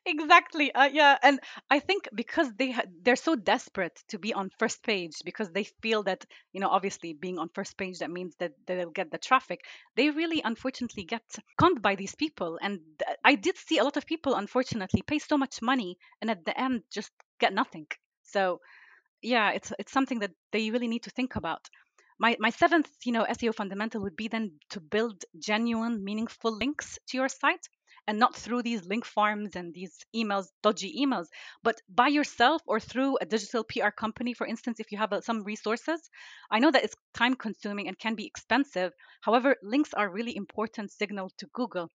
exactly 0.07 0.73
uh, 0.73 0.89
yeah 0.93 1.19
and 1.23 1.41
i 1.71 1.79
think 1.79 2.09
because 2.15 2.53
they 2.55 2.71
ha- 2.71 2.85
they're 3.03 3.17
so 3.17 3.35
desperate 3.35 3.99
to 4.09 4.19
be 4.19 4.33
on 4.33 4.51
first 4.59 4.83
page 4.83 5.15
because 5.25 5.51
they 5.51 5.65
feel 5.83 6.03
that 6.03 6.25
you 6.53 6.61
know 6.61 6.69
obviously 6.69 7.13
being 7.13 7.39
on 7.39 7.49
first 7.55 7.77
page 7.77 7.99
that 7.99 8.11
means 8.11 8.35
that 8.39 8.53
they'll 8.67 8.91
get 8.91 9.11
the 9.11 9.19
traffic 9.19 9.61
they 9.97 10.11
really 10.11 10.41
unfortunately 10.45 11.05
get 11.05 11.23
conned 11.59 11.83
by 11.83 11.95
these 11.95 12.15
people 12.15 12.59
and 12.63 12.81
i 13.25 13.35
did 13.35 13.57
see 13.57 13.79
a 13.79 13.85
lot 13.85 13.97
of 13.97 14.07
people 14.07 14.35
unfortunately 14.35 15.03
pay 15.03 15.19
so 15.19 15.37
much 15.37 15.61
money 15.63 15.97
and 16.21 16.31
at 16.31 16.45
the 16.45 16.59
end 16.61 16.83
just 16.93 17.13
get 17.39 17.53
nothing. 17.53 17.87
So 18.23 18.61
yeah 19.23 19.51
it's 19.51 19.73
it's 19.79 19.93
something 19.93 20.21
that 20.21 20.33
they 20.53 20.71
really 20.71 20.89
need 20.89 21.03
to 21.05 21.11
think 21.11 21.37
about. 21.37 21.69
My 22.19 22.37
my 22.41 22.51
seventh 22.51 22.91
you 23.05 23.13
know 23.13 23.25
seo 23.25 23.55
fundamental 23.55 24.03
would 24.03 24.17
be 24.17 24.29
then 24.29 24.53
to 24.71 24.81
build 24.81 25.25
genuine 25.39 26.03
meaningful 26.05 26.53
links 26.57 26.99
to 27.09 27.17
your 27.19 27.29
site 27.29 27.67
and 28.07 28.19
not 28.19 28.35
through 28.35 28.63
these 28.63 28.85
link 28.87 29.05
farms 29.05 29.57
and 29.57 29.75
these 29.75 29.99
emails 30.15 30.47
dodgy 30.63 30.93
emails 31.03 31.27
but 31.63 31.81
by 31.89 32.09
yourself 32.09 32.63
or 32.67 32.81
through 32.81 33.17
a 33.21 33.27
digital 33.27 33.65
pr 33.65 33.91
company 33.97 34.33
for 34.35 34.47
instance 34.47 34.81
if 34.81 34.93
you 34.93 34.99
have 34.99 35.13
uh, 35.13 35.21
some 35.21 35.43
resources 35.43 36.11
i 36.51 36.59
know 36.59 36.71
that 36.71 36.85
it's 36.85 36.97
time 37.15 37.35
consuming 37.35 37.89
and 37.89 37.99
can 37.99 38.15
be 38.15 38.27
expensive 38.27 38.93
however 39.21 39.57
links 39.63 39.93
are 39.95 40.11
really 40.11 40.37
important 40.37 40.91
signal 40.91 41.31
to 41.39 41.47
google 41.53 41.91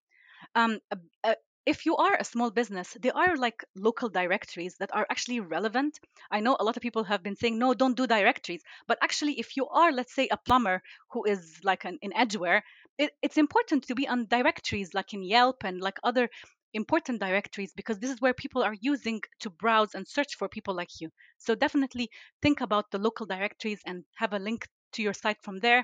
um, 0.56 0.80
a, 0.91 0.98
a, 1.24 1.36
if 1.65 1.86
you 1.86 1.96
are 1.96 2.15
a 2.20 2.24
small 2.24 2.50
business, 2.50 2.98
there 3.01 3.15
are 3.15 3.36
like 3.38 3.63
local 3.75 4.10
directories 4.10 4.75
that 4.80 4.89
are 4.94 5.06
actually 5.12 5.39
relevant. 5.39 6.00
I 6.32 6.39
know 6.39 6.58
a 6.60 6.63
lot 6.63 6.75
of 6.75 6.82
people 6.82 7.03
have 7.03 7.22
been 7.22 7.36
saying, 7.36 7.60
no, 7.60 7.74
don't 7.74 7.96
do 7.96 8.08
directories. 8.08 8.63
But 8.88 8.98
actually, 9.01 9.39
if 9.39 9.56
you 9.56 9.68
are, 9.68 9.91
let's 9.91 10.15
say, 10.15 10.27
a 10.32 10.38
plumber 10.38 10.82
who 11.12 11.24
is 11.25 11.60
like 11.63 11.86
an, 11.86 12.00
in 12.01 12.13
Edgware, 12.15 12.63
it, 13.01 13.12
it's 13.24 13.38
important 13.38 13.84
to 13.88 13.96
be 13.96 14.08
on 14.08 14.27
directories 14.27 14.93
like 14.93 15.13
in 15.13 15.24
Yelp 15.24 15.63
and 15.63 15.81
like 15.81 15.98
other 16.03 16.29
important 16.74 17.20
directories 17.20 17.74
because 17.75 18.00
this 18.00 18.12
is 18.12 18.22
where 18.22 18.34
people 18.34 18.63
are 18.63 18.75
using 18.79 19.22
to 19.39 19.50
browse 19.50 19.96
and 19.96 20.08
search 20.08 20.36
for 20.36 20.48
people 20.48 20.75
like 20.75 21.01
you. 21.01 21.10
So 21.38 21.55
definitely 21.55 22.10
think 22.41 22.62
about 22.62 22.91
the 22.91 23.00
local 23.00 23.25
directories 23.25 23.81
and 23.86 24.05
have 24.17 24.34
a 24.34 24.39
link 24.39 24.67
to 24.93 25.01
your 25.01 25.13
site 25.13 25.41
from 25.41 25.60
there 25.60 25.84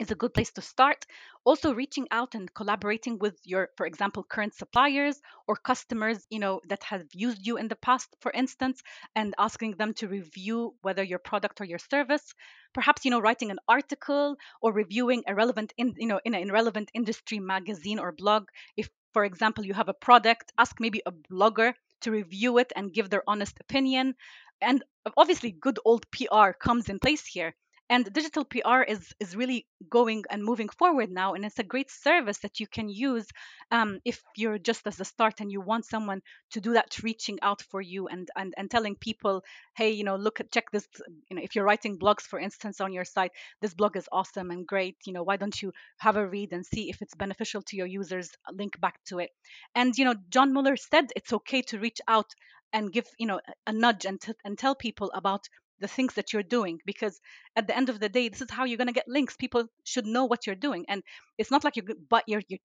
is 0.00 0.10
a 0.10 0.14
good 0.16 0.34
place 0.34 0.50
to 0.52 0.62
start. 0.62 1.04
Also, 1.44 1.74
reaching 1.74 2.08
out 2.10 2.34
and 2.34 2.52
collaborating 2.54 3.18
with 3.18 3.38
your, 3.44 3.68
for 3.76 3.86
example, 3.86 4.24
current 4.24 4.54
suppliers 4.54 5.20
or 5.46 5.54
customers, 5.56 6.26
you 6.30 6.38
know, 6.38 6.60
that 6.68 6.82
have 6.82 7.04
used 7.12 7.46
you 7.46 7.58
in 7.58 7.68
the 7.68 7.76
past, 7.76 8.08
for 8.20 8.32
instance, 8.32 8.82
and 9.14 9.34
asking 9.38 9.76
them 9.76 9.92
to 9.94 10.08
review 10.08 10.74
whether 10.82 11.02
your 11.02 11.18
product 11.18 11.60
or 11.60 11.64
your 11.64 11.78
service. 11.78 12.34
Perhaps, 12.72 13.04
you 13.04 13.10
know, 13.10 13.20
writing 13.20 13.50
an 13.50 13.60
article 13.68 14.36
or 14.62 14.72
reviewing 14.72 15.22
a 15.26 15.34
relevant, 15.34 15.72
in, 15.76 15.94
you 15.98 16.08
know, 16.08 16.20
in 16.24 16.34
an 16.34 16.48
irrelevant 16.48 16.90
industry 16.94 17.38
magazine 17.38 17.98
or 17.98 18.12
blog. 18.12 18.48
If, 18.76 18.88
for 19.12 19.24
example, 19.24 19.64
you 19.66 19.74
have 19.74 19.88
a 19.90 19.94
product, 19.94 20.52
ask 20.56 20.80
maybe 20.80 21.02
a 21.04 21.12
blogger 21.12 21.74
to 22.00 22.10
review 22.10 22.58
it 22.58 22.72
and 22.74 22.92
give 22.92 23.10
their 23.10 23.22
honest 23.26 23.58
opinion. 23.60 24.14
And 24.62 24.82
obviously, 25.16 25.52
good 25.52 25.78
old 25.84 26.10
PR 26.10 26.52
comes 26.52 26.88
in 26.88 26.98
place 26.98 27.26
here 27.26 27.54
and 27.90 28.10
digital 28.12 28.44
pr 28.44 28.82
is 28.86 29.12
is 29.18 29.36
really 29.36 29.66
going 29.90 30.22
and 30.30 30.44
moving 30.44 30.68
forward 30.68 31.10
now 31.10 31.34
and 31.34 31.44
it's 31.44 31.58
a 31.58 31.64
great 31.64 31.90
service 31.90 32.38
that 32.38 32.60
you 32.60 32.66
can 32.66 32.88
use 32.88 33.26
um, 33.72 33.98
if 34.04 34.22
you're 34.36 34.58
just 34.58 34.86
as 34.86 35.00
a 35.00 35.04
start 35.04 35.40
and 35.40 35.50
you 35.52 35.60
want 35.60 35.84
someone 35.84 36.22
to 36.50 36.60
do 36.60 36.72
that 36.72 37.02
reaching 37.02 37.38
out 37.42 37.60
for 37.62 37.80
you 37.80 38.06
and 38.06 38.28
and, 38.36 38.54
and 38.56 38.70
telling 38.70 38.94
people 38.94 39.42
hey 39.74 39.90
you 39.90 40.04
know 40.04 40.16
look 40.16 40.40
at 40.40 40.52
check 40.52 40.70
this 40.70 40.86
you 41.28 41.36
know 41.36 41.42
if 41.42 41.54
you're 41.54 41.64
writing 41.64 41.98
blogs 41.98 42.22
for 42.22 42.38
instance 42.38 42.80
on 42.80 42.92
your 42.92 43.04
site 43.04 43.32
this 43.60 43.74
blog 43.74 43.96
is 43.96 44.08
awesome 44.12 44.50
and 44.50 44.66
great 44.66 44.96
you 45.04 45.12
know 45.12 45.24
why 45.24 45.36
don't 45.36 45.60
you 45.60 45.72
have 45.98 46.16
a 46.16 46.26
read 46.26 46.52
and 46.52 46.64
see 46.64 46.88
if 46.88 47.02
it's 47.02 47.14
beneficial 47.14 47.60
to 47.62 47.76
your 47.76 47.86
users 47.86 48.30
link 48.52 48.80
back 48.80 49.02
to 49.04 49.18
it? 49.18 49.30
And 49.74 49.96
you 49.98 50.04
know 50.04 50.14
john 50.30 50.52
mueller 50.52 50.76
said 50.76 51.10
it's 51.16 51.32
okay 51.32 51.62
to 51.62 51.78
reach 51.78 52.00
out 52.06 52.30
and 52.72 52.92
give 52.92 53.06
you 53.18 53.26
know 53.26 53.40
a 53.66 53.72
nudge 53.72 54.04
and, 54.04 54.20
t- 54.20 54.32
and 54.44 54.56
tell 54.56 54.76
people 54.76 55.10
about 55.12 55.48
the 55.80 55.88
things 55.88 56.14
that 56.14 56.32
you're 56.32 56.42
doing 56.42 56.78
because 56.86 57.20
at 57.56 57.66
the 57.66 57.76
end 57.76 57.88
of 57.88 58.00
the 58.00 58.08
day 58.08 58.28
this 58.28 58.40
is 58.40 58.50
how 58.50 58.64
you're 58.64 58.78
going 58.78 58.86
to 58.86 59.00
get 59.00 59.08
links 59.08 59.36
people 59.36 59.64
should 59.84 60.06
know 60.06 60.24
what 60.24 60.46
you're 60.46 60.56
doing 60.56 60.84
and 60.88 61.02
it's 61.38 61.50
not 61.50 61.64
like 61.64 61.76
you're 61.76 61.86
but 62.08 62.24
you're, 62.26 62.42
you're 62.48 62.58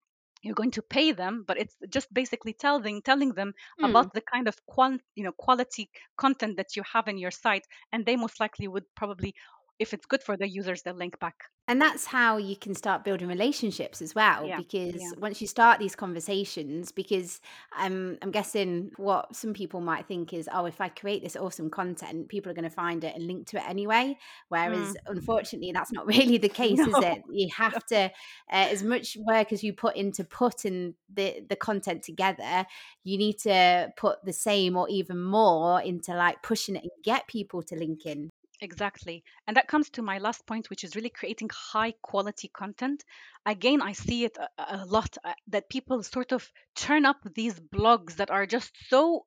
you're 0.45 0.55
going 0.55 0.71
to 0.71 0.81
pay 0.81 1.11
them 1.11 1.43
but 1.47 1.57
it's 1.57 1.75
just 1.89 2.13
basically 2.13 2.53
telling 2.53 3.01
telling 3.01 3.33
them 3.33 3.53
mm. 3.81 3.89
about 3.89 4.13
the 4.13 4.21
kind 4.21 4.47
of 4.47 4.55
qual, 4.67 4.95
you 5.15 5.23
know 5.23 5.31
quality 5.31 5.89
content 6.17 6.57
that 6.57 6.75
you 6.75 6.83
have 6.93 7.07
in 7.07 7.17
your 7.17 7.31
site 7.31 7.65
and 7.91 8.05
they 8.05 8.15
most 8.15 8.39
likely 8.39 8.67
would 8.67 8.85
probably 8.95 9.33
if 9.79 9.93
it's 9.93 10.05
good 10.05 10.23
for 10.23 10.37
the 10.37 10.47
users 10.47 10.81
they'll 10.81 10.95
link 10.95 11.19
back 11.19 11.45
and 11.67 11.81
that's 11.81 12.05
how 12.05 12.37
you 12.37 12.55
can 12.55 12.75
start 12.75 13.03
building 13.03 13.27
relationships 13.27 14.01
as 14.01 14.13
well 14.13 14.45
yeah, 14.45 14.57
because 14.57 14.95
yeah. 14.95 15.09
once 15.17 15.41
you 15.41 15.47
start 15.47 15.79
these 15.79 15.95
conversations 15.95 16.91
because 16.91 17.41
I'm 17.73 18.17
I'm 18.21 18.31
guessing 18.31 18.91
what 18.97 19.35
some 19.35 19.53
people 19.53 19.81
might 19.81 20.07
think 20.07 20.33
is 20.33 20.47
oh 20.53 20.65
if 20.65 20.79
I 20.79 20.89
create 20.89 21.23
this 21.23 21.35
awesome 21.35 21.69
content 21.69 22.29
people 22.29 22.51
are 22.51 22.55
going 22.55 22.69
to 22.69 22.69
find 22.69 23.03
it 23.03 23.15
and 23.15 23.25
link 23.25 23.47
to 23.47 23.57
it 23.57 23.63
anyway 23.67 24.17
whereas 24.49 24.89
mm. 24.89 24.95
unfortunately 25.07 25.71
that's 25.71 25.91
not 25.91 26.05
really 26.15 26.37
the 26.37 26.49
case 26.63 26.77
no. 26.77 26.85
is 26.85 27.03
it 27.03 27.21
you 27.31 27.49
have 27.55 27.85
to 27.87 28.05
uh, 28.05 28.09
as 28.49 28.83
much 28.83 29.17
work 29.27 29.51
as 29.51 29.63
you 29.63 29.73
put 29.73 29.95
into 29.95 30.23
putting 30.23 30.93
the 31.13 31.43
the 31.49 31.55
content 31.55 32.03
together 32.03 32.65
you 33.03 33.17
need 33.17 33.37
to 33.39 33.91
put 33.97 34.23
the 34.23 34.33
same 34.33 34.77
or 34.77 34.87
even 34.89 35.21
more 35.21 35.81
into 35.81 36.13
like 36.13 36.41
pushing 36.43 36.75
it 36.75 36.83
and 36.83 36.91
get 37.03 37.27
people 37.27 37.63
to 37.63 37.75
link 37.75 38.05
in 38.05 38.29
Exactly. 38.61 39.23
And 39.47 39.55
that 39.57 39.67
comes 39.67 39.89
to 39.91 40.01
my 40.01 40.17
last 40.17 40.45
point, 40.45 40.69
which 40.69 40.83
is 40.83 40.95
really 40.95 41.09
creating 41.09 41.49
high 41.53 41.93
quality 42.01 42.49
content. 42.49 43.03
Again, 43.45 43.81
I 43.81 43.91
see 43.93 44.23
it 44.25 44.37
a, 44.37 44.49
a 44.57 44.85
lot 44.85 45.17
uh, 45.23 45.33
that 45.47 45.69
people 45.69 46.01
sort 46.03 46.31
of 46.33 46.49
turn 46.75 47.05
up 47.05 47.17
these 47.35 47.59
blogs 47.59 48.15
that 48.17 48.31
are 48.31 48.45
just 48.45 48.71
so 48.89 49.25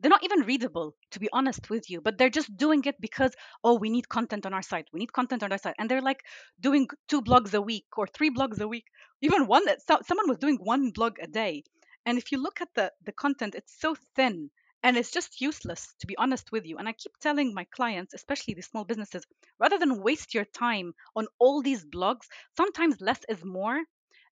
they're 0.00 0.10
not 0.10 0.24
even 0.24 0.40
readable 0.40 0.94
to 1.12 1.20
be 1.20 1.28
honest 1.32 1.70
with 1.70 1.88
you 1.88 2.00
but 2.00 2.18
they're 2.18 2.28
just 2.28 2.54
doing 2.56 2.82
it 2.84 3.00
because 3.00 3.32
oh 3.62 3.74
we 3.78 3.88
need 3.88 4.08
content 4.08 4.44
on 4.44 4.52
our 4.52 4.60
site 4.62 4.86
we 4.92 4.98
need 4.98 5.12
content 5.12 5.42
on 5.44 5.52
our 5.52 5.58
site 5.58 5.74
and 5.78 5.88
they're 5.88 6.02
like 6.02 6.20
doing 6.60 6.88
two 7.08 7.22
blogs 7.22 7.54
a 7.54 7.62
week 7.62 7.86
or 7.96 8.06
three 8.08 8.28
blogs 8.28 8.60
a 8.60 8.66
week 8.68 8.86
even 9.22 9.46
one 9.46 9.64
that 9.66 9.80
so, 9.86 9.98
someone 10.04 10.28
was 10.28 10.38
doing 10.38 10.58
one 10.60 10.90
blog 10.90 11.16
a 11.22 11.28
day 11.28 11.62
and 12.04 12.18
if 12.18 12.32
you 12.32 12.38
look 12.42 12.60
at 12.60 12.68
the 12.74 12.92
the 13.04 13.12
content 13.12 13.54
it's 13.54 13.80
so 13.80 13.94
thin 14.16 14.50
and 14.84 14.96
it's 14.96 15.10
just 15.10 15.40
useless, 15.40 15.92
to 16.00 16.06
be 16.06 16.16
honest 16.16 16.52
with 16.52 16.66
you. 16.66 16.78
And 16.78 16.88
I 16.88 16.92
keep 16.92 17.16
telling 17.20 17.54
my 17.54 17.64
clients, 17.64 18.14
especially 18.14 18.54
the 18.54 18.62
small 18.62 18.84
businesses, 18.84 19.24
rather 19.58 19.78
than 19.78 20.02
waste 20.02 20.34
your 20.34 20.44
time 20.44 20.94
on 21.16 21.26
all 21.40 21.62
these 21.62 21.84
blogs, 21.84 22.28
sometimes 22.56 23.00
less 23.00 23.20
is 23.28 23.44
more. 23.44 23.82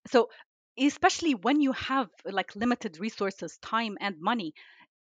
So, 0.07 0.29
especially 0.79 1.35
when 1.35 1.61
you 1.61 1.73
have 1.73 2.09
like 2.25 2.55
limited 2.55 2.99
resources, 2.99 3.57
time, 3.61 3.97
and 3.99 4.15
money, 4.21 4.53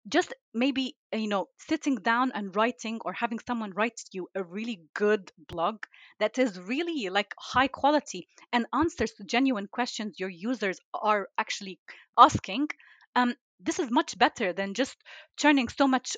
just 0.08 0.34
maybe 0.54 0.96
you 1.12 1.28
know 1.28 1.48
sitting 1.58 1.96
down 1.96 2.32
and 2.34 2.56
writing 2.56 3.00
or 3.04 3.12
having 3.12 3.38
someone 3.40 3.72
write 3.72 4.00
you 4.12 4.28
a 4.34 4.42
really 4.44 4.80
good 4.94 5.30
blog 5.48 5.84
that 6.20 6.38
is 6.38 6.58
really 6.60 7.08
like 7.10 7.34
high 7.38 7.68
quality 7.68 8.28
and 8.52 8.66
answers 8.74 9.12
to 9.12 9.24
genuine 9.24 9.66
questions 9.68 10.18
your 10.18 10.30
users 10.30 10.80
are 10.94 11.28
actually 11.38 11.78
asking 12.18 12.68
um, 13.16 13.34
this 13.62 13.78
is 13.78 13.90
much 13.90 14.16
better 14.18 14.52
than 14.52 14.74
just 14.74 14.96
turning 15.36 15.68
so 15.68 15.86
much 15.86 16.16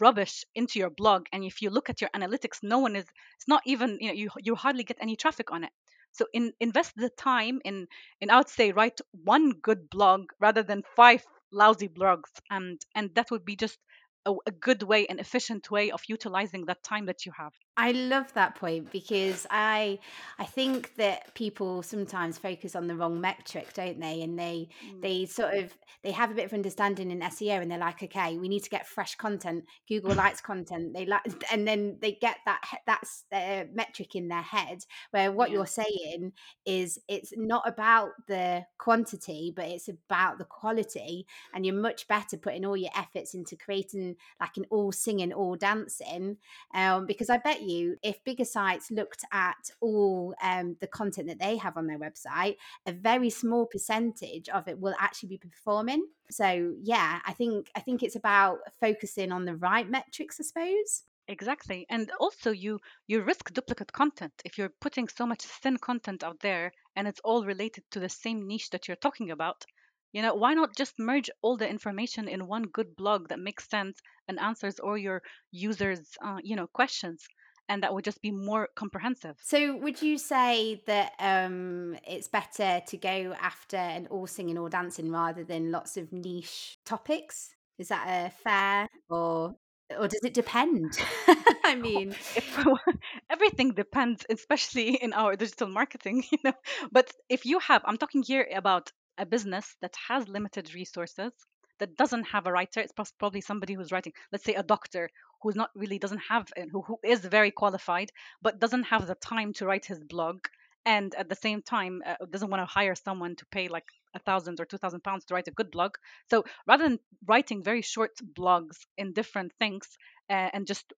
rubbish 0.00 0.44
into 0.54 0.78
your 0.78 0.90
blog 0.90 1.26
and 1.32 1.44
if 1.44 1.60
you 1.60 1.70
look 1.70 1.90
at 1.90 2.00
your 2.00 2.10
analytics 2.16 2.58
no 2.62 2.78
one 2.78 2.96
is 2.96 3.04
it's 3.36 3.48
not 3.48 3.62
even 3.66 3.98
you 4.00 4.08
know 4.08 4.14
you, 4.14 4.30
you 4.38 4.54
hardly 4.54 4.84
get 4.84 4.96
any 5.00 5.16
traffic 5.16 5.52
on 5.52 5.64
it. 5.64 5.70
So 6.12 6.26
in, 6.32 6.52
invest 6.60 6.92
the 6.96 7.10
time 7.10 7.60
in 7.64 7.86
in 8.20 8.30
i 8.30 8.36
would 8.38 8.48
say 8.48 8.72
write 8.72 9.00
one 9.12 9.50
good 9.50 9.90
blog 9.90 10.20
rather 10.40 10.62
than 10.62 10.82
five 10.96 11.22
lousy 11.52 11.88
blogs 11.88 12.30
and 12.50 12.80
and 12.94 13.14
that 13.14 13.30
would 13.30 13.44
be 13.44 13.56
just 13.56 13.78
a, 14.26 14.32
a 14.46 14.50
good 14.52 14.82
way 14.82 15.06
an 15.06 15.18
efficient 15.18 15.70
way 15.70 15.90
of 15.90 16.00
utilizing 16.08 16.64
that 16.66 16.82
time 16.82 17.06
that 17.06 17.26
you 17.26 17.32
have 17.36 17.52
I 17.76 17.90
love 17.90 18.32
that 18.34 18.54
point 18.54 18.92
because 18.92 19.48
I 19.50 19.98
I 20.38 20.44
think 20.44 20.94
that 20.94 21.34
people 21.34 21.82
sometimes 21.82 22.38
focus 22.38 22.76
on 22.76 22.86
the 22.86 22.94
wrong 22.94 23.20
metric, 23.20 23.72
don't 23.74 23.98
they? 23.98 24.22
And 24.22 24.38
they 24.38 24.68
Mm, 24.82 25.00
they 25.02 25.26
sort 25.26 25.54
of 25.54 25.76
they 26.04 26.12
have 26.12 26.30
a 26.30 26.34
bit 26.34 26.44
of 26.44 26.52
understanding 26.52 27.10
in 27.10 27.22
SEO 27.22 27.60
and 27.60 27.68
they're 27.68 27.78
like, 27.78 28.00
okay, 28.02 28.38
we 28.38 28.48
need 28.48 28.62
to 28.62 28.70
get 28.70 28.86
fresh 28.86 29.16
content. 29.16 29.64
Google 29.88 30.14
likes 30.14 30.40
content. 30.40 30.94
They 30.94 31.04
like 31.04 31.22
and 31.50 31.66
then 31.66 31.98
they 32.00 32.12
get 32.12 32.36
that 32.46 32.62
that's 32.86 33.24
metric 33.32 34.14
in 34.14 34.28
their 34.28 34.42
head 34.42 34.84
where 35.10 35.32
what 35.32 35.50
yeah, 35.50 35.52
you're 35.52 35.66
saying 35.66 36.32
is 36.64 37.00
it's 37.08 37.32
not 37.36 37.66
about 37.66 38.10
the 38.28 38.64
quantity, 38.78 39.52
but 39.54 39.64
it's 39.66 39.88
about 39.88 40.38
the 40.38 40.44
quality 40.44 41.26
and 41.52 41.66
you're 41.66 41.74
much 41.74 42.06
better 42.06 42.36
putting 42.36 42.64
all 42.64 42.76
your 42.76 42.92
efforts 42.96 43.34
into 43.34 43.56
creating 43.56 44.14
like 44.40 44.56
an 44.56 44.64
all 44.70 44.92
singing, 44.92 45.32
all 45.32 45.56
dancing 45.56 46.36
um, 46.74 47.06
because 47.06 47.30
I 47.30 47.38
bet 47.38 47.62
you 47.64 47.96
if 48.02 48.22
bigger 48.24 48.44
sites 48.44 48.90
looked 48.90 49.24
at 49.32 49.70
all 49.80 50.34
um, 50.42 50.76
the 50.80 50.86
content 50.86 51.28
that 51.28 51.38
they 51.38 51.56
have 51.56 51.76
on 51.76 51.86
their 51.86 51.98
website, 51.98 52.56
a 52.86 52.92
very 52.92 53.30
small 53.30 53.66
percentage 53.66 54.48
of 54.48 54.68
it 54.68 54.78
will 54.78 54.94
actually 54.98 55.30
be 55.30 55.38
performing. 55.38 56.06
So 56.30 56.74
yeah, 56.82 57.20
I 57.26 57.32
think 57.32 57.70
I 57.74 57.80
think 57.80 58.02
it's 58.02 58.16
about 58.16 58.58
focusing 58.80 59.32
on 59.32 59.44
the 59.44 59.56
right 59.56 59.88
metrics, 59.88 60.40
I 60.40 60.44
suppose. 60.44 61.04
exactly. 61.28 61.86
And 61.90 62.10
also, 62.18 62.50
you 62.50 62.80
you 63.06 63.20
risk 63.22 63.52
duplicate 63.52 63.92
content 63.92 64.32
if 64.44 64.56
you're 64.58 64.72
putting 64.80 65.08
so 65.08 65.26
much 65.26 65.42
thin 65.42 65.76
content 65.76 66.24
out 66.24 66.40
there, 66.40 66.72
and 66.96 67.06
it's 67.06 67.20
all 67.24 67.44
related 67.44 67.84
to 67.90 68.00
the 68.00 68.08
same 68.08 68.46
niche 68.46 68.70
that 68.70 68.88
you're 68.88 68.96
talking 68.96 69.30
about. 69.30 69.64
You 70.12 70.22
know, 70.22 70.34
why 70.34 70.54
not 70.54 70.76
just 70.76 70.98
merge 70.98 71.30
all 71.42 71.56
the 71.56 71.68
information 71.68 72.28
in 72.28 72.46
one 72.46 72.64
good 72.64 72.96
blog 72.96 73.28
that 73.28 73.38
makes 73.38 73.68
sense 73.68 74.00
and 74.28 74.38
answers 74.40 74.78
all 74.78 74.96
your 74.96 75.22
users' 75.50 76.16
uh, 76.22 76.38
you 76.42 76.56
know 76.56 76.68
questions, 76.68 77.26
and 77.68 77.82
that 77.82 77.94
would 77.94 78.04
just 78.04 78.20
be 78.20 78.30
more 78.30 78.68
comprehensive. 78.74 79.36
So 79.42 79.76
would 79.76 80.02
you 80.02 80.18
say 80.18 80.82
that 80.86 81.12
um, 81.18 81.96
it's 82.06 82.28
better 82.28 82.82
to 82.86 82.96
go 82.96 83.34
after 83.40 83.76
an 83.76 84.06
all 84.08 84.26
singing, 84.26 84.58
all 84.58 84.68
dancing 84.68 85.10
rather 85.10 85.44
than 85.44 85.70
lots 85.70 85.96
of 85.96 86.12
niche 86.12 86.78
topics? 86.84 87.54
Is 87.78 87.88
that 87.88 88.06
a 88.06 88.30
fair 88.30 88.88
or 89.08 89.56
or 89.98 90.08
does 90.08 90.20
it 90.24 90.34
depend? 90.34 90.98
I 91.64 91.74
mean, 91.74 92.14
everything 93.30 93.72
depends 93.72 94.24
especially 94.30 94.96
in 94.96 95.12
our 95.12 95.36
digital 95.36 95.68
marketing 95.68 96.24
you 96.30 96.38
know 96.44 96.52
but 96.92 97.10
if 97.28 97.44
you 97.44 97.58
have 97.58 97.82
i'm 97.84 97.96
talking 97.96 98.22
here 98.22 98.46
about 98.54 98.90
a 99.18 99.26
business 99.26 99.76
that 99.80 99.94
has 100.08 100.28
limited 100.28 100.74
resources 100.74 101.32
that 101.78 101.96
doesn't 101.96 102.24
have 102.24 102.46
a 102.46 102.52
writer 102.52 102.80
it's 102.80 102.92
probably 103.18 103.40
somebody 103.40 103.74
who's 103.74 103.92
writing 103.92 104.12
let's 104.32 104.44
say 104.44 104.54
a 104.54 104.62
doctor 104.62 105.08
who's 105.44 105.54
not 105.54 105.70
really 105.76 105.98
doesn't 105.98 106.22
have 106.30 106.48
who, 106.72 106.82
who 106.82 106.98
is 107.04 107.20
very 107.20 107.52
qualified 107.52 108.10
but 108.42 108.58
doesn't 108.58 108.84
have 108.84 109.06
the 109.06 109.14
time 109.16 109.52
to 109.52 109.66
write 109.66 109.84
his 109.84 110.00
blog 110.00 110.38
and 110.86 111.14
at 111.14 111.28
the 111.28 111.34
same 111.34 111.62
time 111.62 112.02
uh, 112.06 112.16
doesn't 112.30 112.50
want 112.50 112.60
to 112.60 112.66
hire 112.66 112.94
someone 112.94 113.36
to 113.36 113.46
pay 113.46 113.68
like 113.68 113.86
a 114.14 114.18
thousand 114.18 114.58
or 114.60 114.64
two 114.64 114.78
thousand 114.78 115.02
pounds 115.02 115.24
to 115.24 115.34
write 115.34 115.48
a 115.48 115.52
good 115.52 115.70
blog. 115.70 115.96
So 116.30 116.44
rather 116.66 116.84
than 116.84 116.98
writing 117.26 117.62
very 117.62 117.82
short 117.82 118.12
blogs 118.38 118.76
in 118.96 119.12
different 119.12 119.52
things 119.58 119.86
uh, 120.30 120.50
and 120.52 120.66
just 120.66 120.92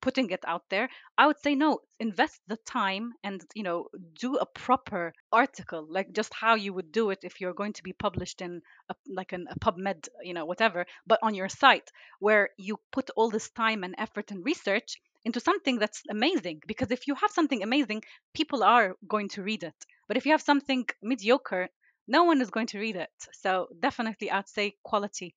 putting 0.00 0.30
it 0.30 0.42
out 0.46 0.64
there 0.70 0.88
i 1.18 1.26
would 1.26 1.38
say 1.38 1.54
no 1.54 1.80
invest 1.98 2.40
the 2.48 2.56
time 2.66 3.12
and 3.22 3.44
you 3.54 3.62
know 3.62 3.88
do 4.18 4.36
a 4.36 4.46
proper 4.46 5.12
article 5.32 5.86
like 5.88 6.12
just 6.12 6.32
how 6.34 6.54
you 6.54 6.72
would 6.72 6.90
do 6.92 7.10
it 7.10 7.18
if 7.22 7.40
you're 7.40 7.54
going 7.54 7.72
to 7.72 7.82
be 7.82 7.92
published 7.92 8.40
in 8.40 8.60
a, 8.90 8.94
like 9.08 9.32
an, 9.32 9.46
a 9.50 9.58
pubmed 9.58 10.08
you 10.22 10.34
know 10.34 10.44
whatever 10.44 10.86
but 11.06 11.18
on 11.22 11.34
your 11.34 11.48
site 11.48 11.90
where 12.20 12.50
you 12.56 12.78
put 12.92 13.10
all 13.16 13.30
this 13.30 13.50
time 13.50 13.84
and 13.84 13.94
effort 13.98 14.30
and 14.30 14.44
research 14.44 14.96
into 15.24 15.40
something 15.40 15.78
that's 15.78 16.02
amazing 16.10 16.60
because 16.66 16.90
if 16.90 17.06
you 17.06 17.14
have 17.14 17.30
something 17.30 17.62
amazing 17.62 18.02
people 18.34 18.62
are 18.62 18.94
going 19.06 19.28
to 19.28 19.42
read 19.42 19.62
it 19.62 19.74
but 20.08 20.16
if 20.16 20.24
you 20.24 20.32
have 20.32 20.42
something 20.42 20.84
mediocre 21.02 21.68
no 22.08 22.24
one 22.24 22.40
is 22.40 22.50
going 22.50 22.66
to 22.66 22.80
read 22.80 22.96
it. 22.96 23.10
So 23.32 23.68
definitely 23.78 24.30
i'd 24.30 24.48
say 24.48 24.74
quality 24.82 25.34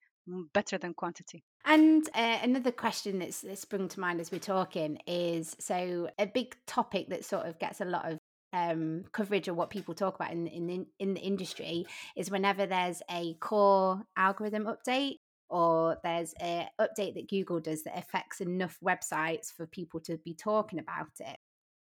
better 0.53 0.77
than 0.77 0.93
quantity 0.93 1.43
And 1.65 2.07
uh, 2.13 2.39
another 2.41 2.71
question 2.71 3.19
that's, 3.19 3.41
that 3.41 3.57
sprung 3.57 3.87
to 3.89 3.99
mind 3.99 4.19
as 4.21 4.31
we're 4.31 4.39
talking 4.39 4.99
is 5.07 5.55
so 5.59 6.09
a 6.17 6.25
big 6.25 6.55
topic 6.67 7.09
that 7.09 7.25
sort 7.25 7.45
of 7.45 7.59
gets 7.59 7.81
a 7.81 7.85
lot 7.85 8.11
of 8.11 8.19
um, 8.53 9.03
coverage 9.11 9.47
of 9.47 9.55
what 9.55 9.69
people 9.69 9.95
talk 9.95 10.15
about 10.15 10.31
in, 10.31 10.47
in 10.47 10.85
in 10.99 11.13
the 11.15 11.19
industry 11.19 11.85
is 12.15 12.29
whenever 12.29 12.67
there's 12.67 13.01
a 13.09 13.33
core 13.39 14.03
algorithm 14.15 14.65
update 14.65 15.15
or 15.49 15.97
there's 16.03 16.33
a 16.41 16.67
update 16.79 17.15
that 17.15 17.29
Google 17.29 17.59
does 17.59 17.83
that 17.83 17.97
affects 17.97 18.41
enough 18.41 18.77
websites 18.83 19.51
for 19.51 19.65
people 19.65 19.99
to 20.01 20.17
be 20.23 20.33
talking 20.33 20.79
about 20.79 21.11
it. 21.19 21.37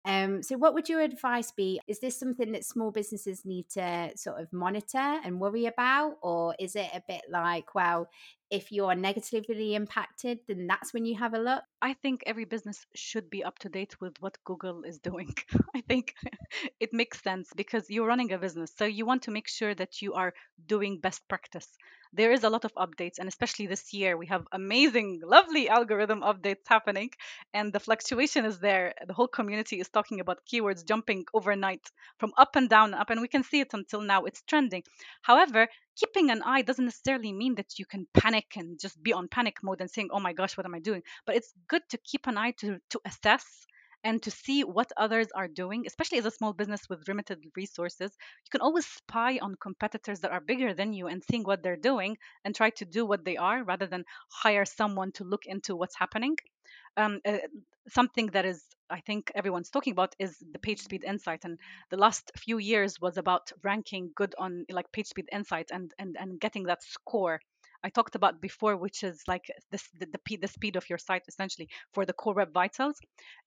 Um, 0.08 0.42
so, 0.42 0.56
what 0.56 0.72
would 0.72 0.88
your 0.88 1.02
advice 1.02 1.52
be? 1.52 1.80
Is 1.86 1.98
this 1.98 2.18
something 2.18 2.52
that 2.52 2.64
small 2.64 2.90
businesses 2.90 3.44
need 3.44 3.68
to 3.74 4.10
sort 4.16 4.40
of 4.40 4.50
monitor 4.54 5.20
and 5.22 5.38
worry 5.38 5.66
about? 5.66 6.16
Or 6.22 6.54
is 6.58 6.76
it 6.76 6.88
a 6.94 7.02
bit 7.06 7.20
like, 7.28 7.74
well, 7.74 8.08
if 8.50 8.72
you're 8.72 8.94
negatively 8.94 9.74
impacted, 9.74 10.38
then 10.48 10.66
that's 10.66 10.94
when 10.94 11.04
you 11.04 11.14
have 11.18 11.34
a 11.34 11.38
look? 11.38 11.62
I 11.82 11.92
think 11.92 12.22
every 12.24 12.46
business 12.46 12.86
should 12.94 13.28
be 13.28 13.44
up 13.44 13.58
to 13.58 13.68
date 13.68 14.00
with 14.00 14.14
what 14.20 14.38
Google 14.44 14.82
is 14.84 14.98
doing. 14.98 15.34
I 15.76 15.82
think 15.82 16.14
it 16.80 16.94
makes 16.94 17.22
sense 17.22 17.50
because 17.54 17.90
you're 17.90 18.06
running 18.06 18.32
a 18.32 18.38
business. 18.38 18.72
So 18.78 18.86
you 18.86 19.04
want 19.04 19.24
to 19.24 19.30
make 19.30 19.46
sure 19.46 19.74
that 19.74 20.00
you 20.00 20.14
are 20.14 20.32
doing 20.66 21.00
best 21.00 21.28
practice. 21.28 21.68
There 22.12 22.32
is 22.32 22.44
a 22.44 22.50
lot 22.50 22.64
of 22.64 22.74
updates, 22.74 23.18
and 23.18 23.28
especially 23.28 23.66
this 23.66 23.92
year, 23.92 24.16
we 24.16 24.26
have 24.26 24.46
amazing, 24.52 25.20
lovely 25.24 25.68
algorithm 25.68 26.22
updates 26.22 26.66
happening, 26.66 27.10
and 27.52 27.72
the 27.72 27.80
fluctuation 27.80 28.44
is 28.44 28.58
there. 28.60 28.94
The 29.06 29.14
whole 29.14 29.28
community 29.28 29.80
is 29.80 29.88
talking 29.88 30.20
about 30.20 30.46
keywords 30.50 30.86
jumping 30.86 31.24
overnight 31.34 31.90
from 32.18 32.32
up 32.36 32.56
and 32.56 32.68
down, 32.68 32.94
up, 32.94 33.10
and 33.10 33.20
we 33.20 33.28
can 33.28 33.42
see 33.42 33.60
it 33.60 33.74
until 33.74 34.00
now. 34.00 34.24
It's 34.24 34.42
trending. 34.42 34.82
However, 35.22 35.68
keeping 35.96 36.30
an 36.30 36.42
eye 36.42 36.62
doesn't 36.62 36.84
necessarily 36.84 37.32
mean 37.32 37.56
that 37.56 37.78
you 37.78 37.84
can 37.84 38.06
panic 38.14 38.56
and 38.56 38.78
just 38.80 39.02
be 39.02 39.12
on 39.12 39.28
panic 39.28 39.56
mode 39.62 39.80
and 39.80 39.90
saying, 39.90 40.10
oh 40.12 40.20
my 40.20 40.32
gosh, 40.32 40.56
what 40.56 40.66
am 40.66 40.74
I 40.74 40.80
doing? 40.80 41.02
But 41.26 41.36
it's 41.36 41.52
good 41.68 41.82
to 41.90 41.98
keep 41.98 42.26
an 42.26 42.38
eye 42.38 42.52
to, 42.60 42.78
to 42.90 43.00
assess 43.04 43.66
and 44.04 44.22
to 44.22 44.30
see 44.30 44.62
what 44.62 44.92
others 44.96 45.28
are 45.34 45.48
doing, 45.48 45.84
especially 45.86 46.18
as 46.18 46.26
a 46.26 46.30
small 46.30 46.52
business 46.52 46.88
with 46.88 47.06
limited 47.08 47.38
resources. 47.56 48.10
You 48.44 48.50
can 48.50 48.60
always 48.60 48.86
spy 48.86 49.38
on 49.38 49.56
competitors 49.56 50.20
that 50.20 50.32
are 50.32 50.40
bigger 50.40 50.74
than 50.74 50.92
you 50.92 51.06
and 51.08 51.22
seeing 51.24 51.42
what 51.44 51.62
they're 51.62 51.76
doing 51.76 52.16
and 52.44 52.54
try 52.54 52.70
to 52.70 52.84
do 52.84 53.04
what 53.06 53.24
they 53.24 53.36
are 53.36 53.62
rather 53.64 53.86
than 53.86 54.04
hire 54.30 54.64
someone 54.64 55.12
to 55.12 55.24
look 55.24 55.46
into 55.46 55.76
what's 55.76 55.96
happening. 55.98 56.36
Um, 56.96 57.20
uh, 57.24 57.38
something 57.88 58.26
that 58.28 58.44
is 58.44 58.62
I 58.90 59.00
think 59.00 59.30
everyone's 59.34 59.70
talking 59.70 59.92
about 59.92 60.14
is 60.18 60.38
the 60.52 60.58
page 60.58 60.80
speed 60.80 61.04
insight, 61.04 61.44
and 61.44 61.58
the 61.90 61.96
last 61.98 62.32
few 62.36 62.58
years 62.58 63.00
was 63.00 63.16
about 63.18 63.52
ranking 63.62 64.10
good 64.14 64.34
on 64.38 64.64
like 64.70 64.90
page 64.92 65.06
speed 65.06 65.28
insight 65.32 65.70
and 65.70 65.92
and 65.98 66.16
and 66.18 66.40
getting 66.40 66.64
that 66.64 66.82
score. 66.82 67.40
I 67.84 67.90
talked 67.90 68.14
about 68.14 68.40
before, 68.40 68.76
which 68.76 69.04
is 69.04 69.22
like 69.28 69.46
this 69.70 69.88
the, 69.98 70.06
the, 70.06 70.36
the 70.36 70.48
speed 70.48 70.76
of 70.76 70.88
your 70.88 70.98
site 70.98 71.22
essentially 71.28 71.68
for 71.92 72.04
the 72.04 72.12
core 72.12 72.34
web 72.34 72.52
vitals, 72.52 72.98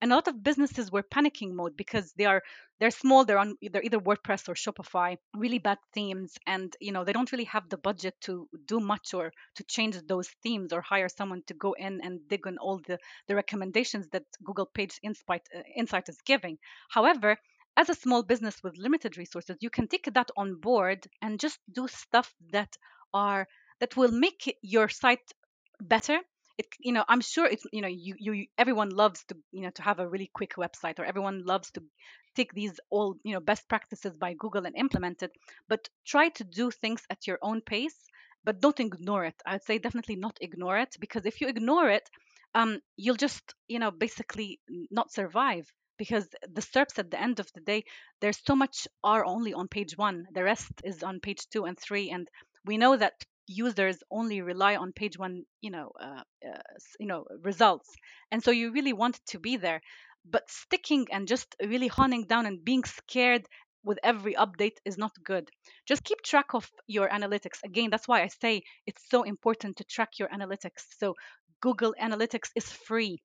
and 0.01 0.11
a 0.11 0.15
lot 0.15 0.27
of 0.27 0.43
businesses 0.43 0.91
were 0.91 1.03
panicking 1.03 1.53
mode 1.53 1.75
because 1.75 2.13
they 2.13 2.25
are 2.25 2.41
they're 2.79 2.91
small, 2.91 3.25
they're 3.25 3.37
on 3.37 3.55
they're 3.61 3.83
either 3.83 3.99
WordPress 3.99 4.47
or 4.47 4.55
Shopify, 4.55 5.17
really 5.35 5.59
bad 5.59 5.79
themes, 5.93 6.37
and 6.47 6.75
you 6.79 6.91
know 6.91 7.03
they 7.03 7.13
don't 7.13 7.31
really 7.31 7.45
have 7.55 7.69
the 7.69 7.77
budget 7.77 8.15
to 8.21 8.47
do 8.65 8.79
much 8.79 9.13
or 9.13 9.31
to 9.55 9.63
change 9.65 9.97
those 10.07 10.29
themes 10.43 10.71
or 10.73 10.81
hire 10.81 11.09
someone 11.09 11.43
to 11.47 11.53
go 11.53 11.73
in 11.73 11.99
and 12.01 12.27
dig 12.27 12.47
on 12.47 12.57
all 12.57 12.79
the 12.87 12.97
the 13.27 13.35
recommendations 13.35 14.07
that 14.09 14.23
Google 14.43 14.65
Page 14.65 14.99
Insight, 15.03 15.47
uh, 15.55 15.61
Insight 15.75 16.09
is 16.09 16.21
giving. 16.25 16.57
However, 16.89 17.37
as 17.77 17.89
a 17.89 17.95
small 17.95 18.23
business 18.23 18.61
with 18.63 18.77
limited 18.77 19.17
resources, 19.17 19.57
you 19.61 19.69
can 19.69 19.87
take 19.87 20.13
that 20.13 20.29
on 20.35 20.59
board 20.59 21.07
and 21.21 21.39
just 21.39 21.59
do 21.71 21.87
stuff 21.87 22.33
that 22.51 22.75
are 23.13 23.47
that 23.81 23.97
will 23.97 24.11
make 24.11 24.57
your 24.61 24.87
site 24.87 25.33
better. 25.81 26.17
It, 26.57 26.67
you 26.79 26.93
know, 26.93 27.03
I'm 27.09 27.21
sure 27.21 27.45
it's, 27.45 27.65
you 27.73 27.81
know, 27.81 27.87
you, 27.87 28.15
you, 28.19 28.45
everyone 28.57 28.89
loves 28.89 29.23
to, 29.25 29.35
you 29.51 29.63
know, 29.63 29.71
to 29.71 29.81
have 29.81 29.99
a 29.99 30.07
really 30.07 30.29
quick 30.33 30.53
website, 30.57 30.99
or 30.99 31.05
everyone 31.05 31.43
loves 31.45 31.71
to 31.71 31.83
take 32.35 32.53
these 32.53 32.79
all, 32.89 33.15
you 33.23 33.33
know, 33.33 33.39
best 33.39 33.67
practices 33.67 34.15
by 34.15 34.35
Google 34.35 34.65
and 34.65 34.75
implement 34.77 35.23
it. 35.23 35.31
But 35.67 35.89
try 36.05 36.29
to 36.29 36.43
do 36.43 36.71
things 36.71 37.01
at 37.09 37.27
your 37.27 37.39
own 37.41 37.61
pace, 37.61 37.97
but 38.43 38.61
don't 38.61 38.79
ignore 38.79 39.25
it. 39.25 39.35
I'd 39.45 39.63
say 39.63 39.79
definitely 39.79 40.15
not 40.15 40.37
ignore 40.39 40.77
it 40.77 40.95
because 40.99 41.25
if 41.25 41.41
you 41.41 41.47
ignore 41.47 41.89
it, 41.89 42.07
um, 42.53 42.79
you'll 42.97 43.15
just, 43.15 43.55
you 43.67 43.79
know, 43.79 43.91
basically 43.91 44.59
not 44.91 45.11
survive 45.11 45.65
because 45.97 46.27
the 46.51 46.61
SERPs 46.61 46.99
at 46.99 47.11
the 47.11 47.21
end 47.21 47.39
of 47.39 47.47
the 47.53 47.61
day, 47.61 47.83
there's 48.21 48.39
so 48.45 48.55
much 48.55 48.87
are 49.03 49.25
only 49.25 49.53
on 49.53 49.67
page 49.67 49.97
one. 49.97 50.25
The 50.33 50.43
rest 50.43 50.71
is 50.83 51.03
on 51.03 51.19
page 51.19 51.47
two 51.51 51.65
and 51.65 51.77
three, 51.79 52.09
and 52.09 52.27
we 52.65 52.77
know 52.77 52.97
that 52.97 53.13
users 53.47 53.97
only 54.11 54.41
rely 54.41 54.75
on 54.75 54.93
page 54.93 55.17
one 55.17 55.43
you 55.61 55.71
know 55.71 55.91
uh, 55.99 56.23
uh, 56.47 56.61
you 56.99 57.07
know 57.07 57.25
results. 57.43 57.89
And 58.31 58.43
so 58.43 58.51
you 58.51 58.71
really 58.71 58.93
want 58.93 59.19
to 59.27 59.39
be 59.39 59.57
there 59.57 59.81
but 60.25 60.49
sticking 60.49 61.07
and 61.11 61.27
just 61.27 61.55
really 61.65 61.87
honing 61.87 62.25
down 62.27 62.45
and 62.45 62.63
being 62.63 62.83
scared 62.83 63.45
with 63.83 63.97
every 64.03 64.35
update 64.35 64.77
is 64.85 64.97
not 64.97 65.11
good. 65.23 65.49
Just 65.87 66.03
keep 66.03 66.21
track 66.21 66.53
of 66.53 66.69
your 66.87 67.09
analytics. 67.09 67.59
Again 67.63 67.89
that's 67.89 68.07
why 68.07 68.21
i 68.23 68.27
say 68.27 68.61
it's 68.85 69.03
so 69.09 69.23
important 69.23 69.77
to 69.77 69.83
track 69.85 70.19
your 70.19 70.29
analytics. 70.29 70.83
So 70.99 71.15
google 71.61 71.93
analytics 72.01 72.49
is 72.55 72.65
free 72.71 73.21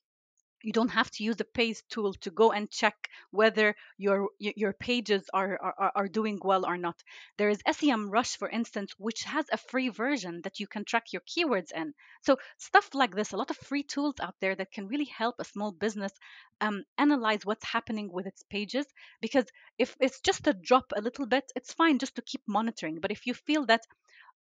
you 0.66 0.72
don't 0.72 0.90
have 1.00 1.11
to 1.12 1.24
use 1.24 1.37
the 1.37 1.44
page 1.44 1.79
tool 1.88 2.12
to 2.14 2.31
go 2.31 2.50
and 2.52 2.70
check 2.70 2.96
whether 3.31 3.74
your 3.96 4.29
your 4.38 4.72
pages 4.72 5.24
are, 5.33 5.59
are 5.62 5.92
are 5.94 6.09
doing 6.09 6.38
well 6.42 6.66
or 6.66 6.76
not. 6.76 6.98
There 7.38 7.48
is 7.48 7.62
SEMrush 7.62 8.37
for 8.37 8.48
instance 8.50 8.92
which 8.98 9.22
has 9.22 9.46
a 9.52 9.57
free 9.70 9.88
version 9.90 10.40
that 10.42 10.59
you 10.61 10.66
can 10.66 10.85
track 10.85 11.12
your 11.12 11.22
keywords 11.22 11.72
in. 11.72 11.94
So 12.22 12.37
stuff 12.59 12.90
like 12.94 13.14
this 13.14 13.33
a 13.33 13.37
lot 13.37 13.50
of 13.50 13.57
free 13.59 13.85
tools 13.85 14.16
out 14.20 14.35
there 14.40 14.57
that 14.57 14.72
can 14.72 14.88
really 14.88 15.07
help 15.22 15.37
a 15.38 15.44
small 15.44 15.72
business 15.72 16.12
um, 16.61 16.85
analyze 16.98 17.46
what's 17.46 17.64
happening 17.64 18.11
with 18.12 18.26
its 18.26 18.42
pages 18.50 18.87
because 19.20 19.46
if 19.79 19.94
it's 20.00 20.20
just 20.20 20.46
a 20.46 20.52
drop 20.55 20.92
a 20.96 21.00
little 21.00 21.26
bit 21.26 21.44
it's 21.55 21.72
fine 21.74 21.98
just 21.98 22.16
to 22.16 22.22
keep 22.22 22.42
monitoring. 22.48 22.98
But 23.00 23.12
if 23.12 23.26
you 23.26 23.35
feel 23.35 23.66
that 23.66 23.83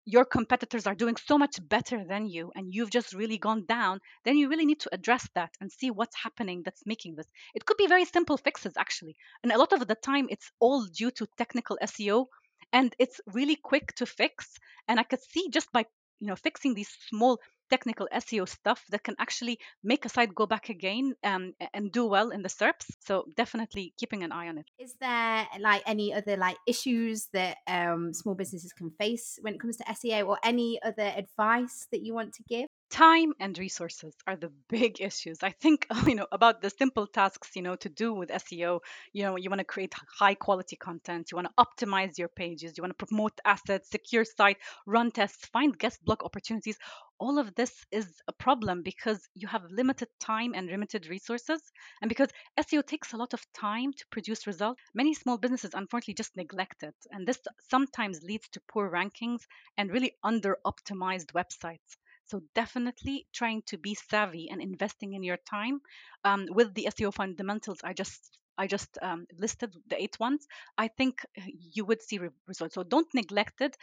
your 0.04 0.24
competitors 0.24 0.86
are 0.86 0.94
doing 0.94 1.16
so 1.16 1.38
much 1.38 1.56
better 1.68 2.04
than 2.04 2.26
you 2.26 2.50
and 2.54 2.74
you've 2.74 2.90
just 2.90 3.12
really 3.12 3.38
gone 3.38 3.64
down, 3.66 4.00
then 4.24 4.36
you 4.36 4.48
really 4.48 4.66
need 4.66 4.80
to 4.80 4.94
address 4.94 5.28
that 5.34 5.50
and 5.60 5.70
see 5.70 5.90
what's 5.90 6.16
happening 6.16 6.62
that's 6.64 6.86
making 6.86 7.14
this. 7.14 7.26
It 7.54 7.64
could 7.64 7.76
be 7.76 7.86
very 7.86 8.04
simple 8.04 8.36
fixes, 8.36 8.74
actually. 8.76 9.16
And 9.42 9.52
a 9.52 9.58
lot 9.58 9.72
of 9.72 9.86
the 9.86 9.94
time, 9.94 10.26
it's 10.30 10.50
all 10.60 10.84
due 10.86 11.10
to 11.12 11.26
technical 11.36 11.78
SEO 11.82 12.26
and 12.72 12.94
it's 12.98 13.20
really 13.26 13.56
quick 13.56 13.94
to 13.96 14.06
fix. 14.06 14.58
And 14.88 14.98
I 14.98 15.02
could 15.02 15.22
see 15.22 15.48
just 15.50 15.70
by 15.72 15.84
you 16.20 16.26
know 16.28 16.36
fixing 16.36 16.74
these 16.74 16.90
small 17.08 17.40
technical 17.70 18.08
SEO 18.12 18.48
stuff 18.48 18.84
that 18.90 19.02
can 19.02 19.14
actually 19.18 19.58
make 19.82 20.04
a 20.04 20.08
site 20.08 20.34
go 20.34 20.46
back 20.46 20.68
again 20.68 21.14
um, 21.24 21.54
and 21.72 21.92
do 21.92 22.06
well 22.06 22.30
in 22.30 22.42
the 22.42 22.48
SERPs. 22.48 22.86
So 23.00 23.24
definitely 23.36 23.94
keeping 23.98 24.22
an 24.22 24.32
eye 24.32 24.48
on 24.48 24.58
it. 24.58 24.66
Is 24.78 24.94
there 25.00 25.46
like 25.60 25.82
any 25.86 26.12
other 26.12 26.36
like 26.36 26.56
issues 26.66 27.28
that 27.32 27.58
um, 27.66 28.12
small 28.12 28.34
businesses 28.34 28.72
can 28.72 28.90
face 28.90 29.38
when 29.40 29.54
it 29.54 29.60
comes 29.60 29.76
to 29.78 29.84
SEO, 29.84 30.26
or 30.26 30.38
any 30.44 30.80
other 30.82 31.12
advice 31.16 31.86
that 31.92 32.02
you 32.02 32.14
want 32.14 32.34
to 32.34 32.42
give? 32.48 32.68
Time 32.90 33.32
and 33.38 33.56
resources 33.58 34.14
are 34.26 34.36
the 34.36 34.50
big 34.68 35.00
issues. 35.00 35.38
I 35.42 35.50
think 35.50 35.86
you 36.06 36.16
know 36.16 36.26
about 36.32 36.60
the 36.60 36.70
simple 36.70 37.06
tasks 37.06 37.50
you 37.54 37.62
know 37.62 37.76
to 37.76 37.88
do 37.88 38.12
with 38.12 38.30
seo 38.30 38.80
you 39.12 39.22
know 39.22 39.36
you 39.36 39.48
want 39.48 39.60
to 39.60 39.64
create 39.64 39.94
high 40.18 40.34
quality 40.34 40.76
content 40.76 41.30
you 41.30 41.36
want 41.36 41.48
to 41.48 41.64
optimize 41.64 42.18
your 42.18 42.28
pages 42.28 42.74
you 42.76 42.82
want 42.82 42.96
to 42.98 43.06
promote 43.06 43.32
assets 43.44 43.90
secure 43.90 44.24
site 44.24 44.56
run 44.86 45.10
tests 45.10 45.46
find 45.46 45.78
guest 45.78 46.04
blog 46.04 46.22
opportunities. 46.24 46.78
All 47.18 47.38
of 47.38 47.54
this 47.54 47.84
is 47.92 48.06
a 48.28 48.32
problem 48.32 48.82
because 48.82 49.28
you 49.34 49.46
have 49.46 49.62
limited 49.70 50.08
time 50.18 50.52
and 50.54 50.66
limited 50.68 51.06
resources 51.06 51.60
and 52.02 52.08
because 52.08 52.30
seo 52.58 52.84
takes 52.84 53.12
a 53.12 53.16
lot 53.16 53.34
of 53.34 53.44
time 53.52 53.92
to 53.92 54.04
produce 54.10 54.46
results 54.46 54.80
many 54.94 55.14
small 55.14 55.38
businesses 55.38 55.72
unfortunately 55.74 56.14
just 56.14 56.36
neglect 56.36 56.82
it 56.82 56.94
and 57.10 57.26
this 57.26 57.38
sometimes 57.68 58.22
leads 58.22 58.48
to 58.48 58.60
poor 58.68 58.90
rankings 58.90 59.42
and 59.76 59.90
really 59.92 60.12
under 60.24 60.56
optimized 60.66 61.32
websites 61.32 61.96
so 62.30 62.40
definitely 62.54 63.26
trying 63.32 63.62
to 63.66 63.78
be 63.78 63.94
savvy 63.94 64.48
and 64.50 64.60
investing 64.62 65.14
in 65.14 65.22
your 65.22 65.38
time 65.38 65.80
um, 66.24 66.46
with 66.50 66.74
the 66.74 66.88
SEO 66.90 67.12
fundamentals. 67.12 67.80
I 67.84 67.92
just 67.92 68.38
I 68.58 68.66
just 68.66 68.98
um, 69.00 69.26
listed 69.38 69.74
the 69.88 70.00
eight 70.02 70.20
ones. 70.20 70.46
I 70.76 70.88
think 70.88 71.24
uh, 71.38 71.42
you 71.74 71.86
would 71.86 72.02
see 72.02 72.20
results. 72.46 72.74
So 72.74 72.82
don't 72.82 73.08
neglect 73.14 73.60
it 73.62 73.76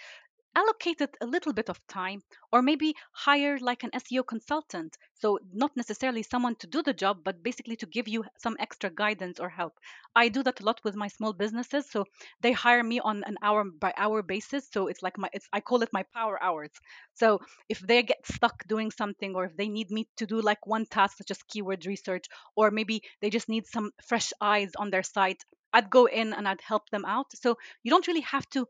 allocate 0.58 1.02
a 1.02 1.26
little 1.26 1.54
bit 1.54 1.70
of 1.70 1.80
time 1.88 2.22
or 2.52 2.62
maybe 2.62 2.96
hire 3.14 3.58
like 3.60 3.84
an 3.84 3.92
SEO 3.94 4.24
consultant. 4.24 4.98
So, 5.14 5.40
not 5.54 5.78
necessarily 5.78 6.24
someone 6.24 6.56
to 6.58 6.68
do 6.68 6.82
the 6.84 6.94
job, 6.94 7.24
but 7.24 7.44
basically 7.44 7.78
to 7.78 7.86
give 7.86 8.08
you 8.10 8.26
some 8.38 8.58
extra 8.60 8.90
guidance 8.90 9.40
or 9.40 9.50
help. 9.50 9.80
I 10.16 10.30
do 10.30 10.44
that 10.44 10.60
a 10.60 10.64
lot 10.66 10.82
with 10.84 10.96
my 10.96 11.08
small 11.08 11.34
businesses. 11.34 11.90
So, 11.90 12.06
they 12.42 12.52
hire 12.52 12.84
me 12.84 13.00
on 13.00 13.24
an 13.26 13.38
hour 13.42 13.64
by 13.64 13.94
hour 13.98 14.22
basis. 14.24 14.68
So, 14.72 14.88
it's 14.88 15.02
like 15.04 15.18
my, 15.18 15.30
it's, 15.34 15.48
I 15.54 15.62
call 15.62 15.82
it 15.84 15.94
my 15.94 16.04
power 16.14 16.42
hours. 16.44 16.72
So, 17.14 17.40
if 17.70 17.80
they 17.80 18.04
get 18.04 18.26
stuck 18.28 18.68
doing 18.68 18.92
something 18.92 19.36
or 19.36 19.46
if 19.46 19.56
they 19.58 19.70
need 19.70 19.92
me 19.92 20.08
to 20.18 20.26
do 20.26 20.42
like 20.42 20.66
one 20.68 20.86
task, 20.86 21.18
such 21.18 21.32
as 21.32 21.44
keyword 21.44 21.86
research, 21.86 22.26
or 22.56 22.72
maybe 22.72 23.04
they 23.22 23.30
just 23.30 23.50
need 23.50 23.68
some 23.68 23.92
fresh 24.06 24.34
eyes 24.42 24.72
on 24.78 24.90
their 24.90 25.04
site, 25.04 25.44
I'd 25.74 25.90
go 25.90 26.06
in 26.06 26.34
and 26.34 26.48
I'd 26.48 26.62
help 26.62 26.90
them 26.90 27.06
out. 27.06 27.28
So 27.34 27.58
you 27.84 27.92
don't 27.92 28.08
really 28.08 28.22
have 28.22 28.50
to 28.52 28.68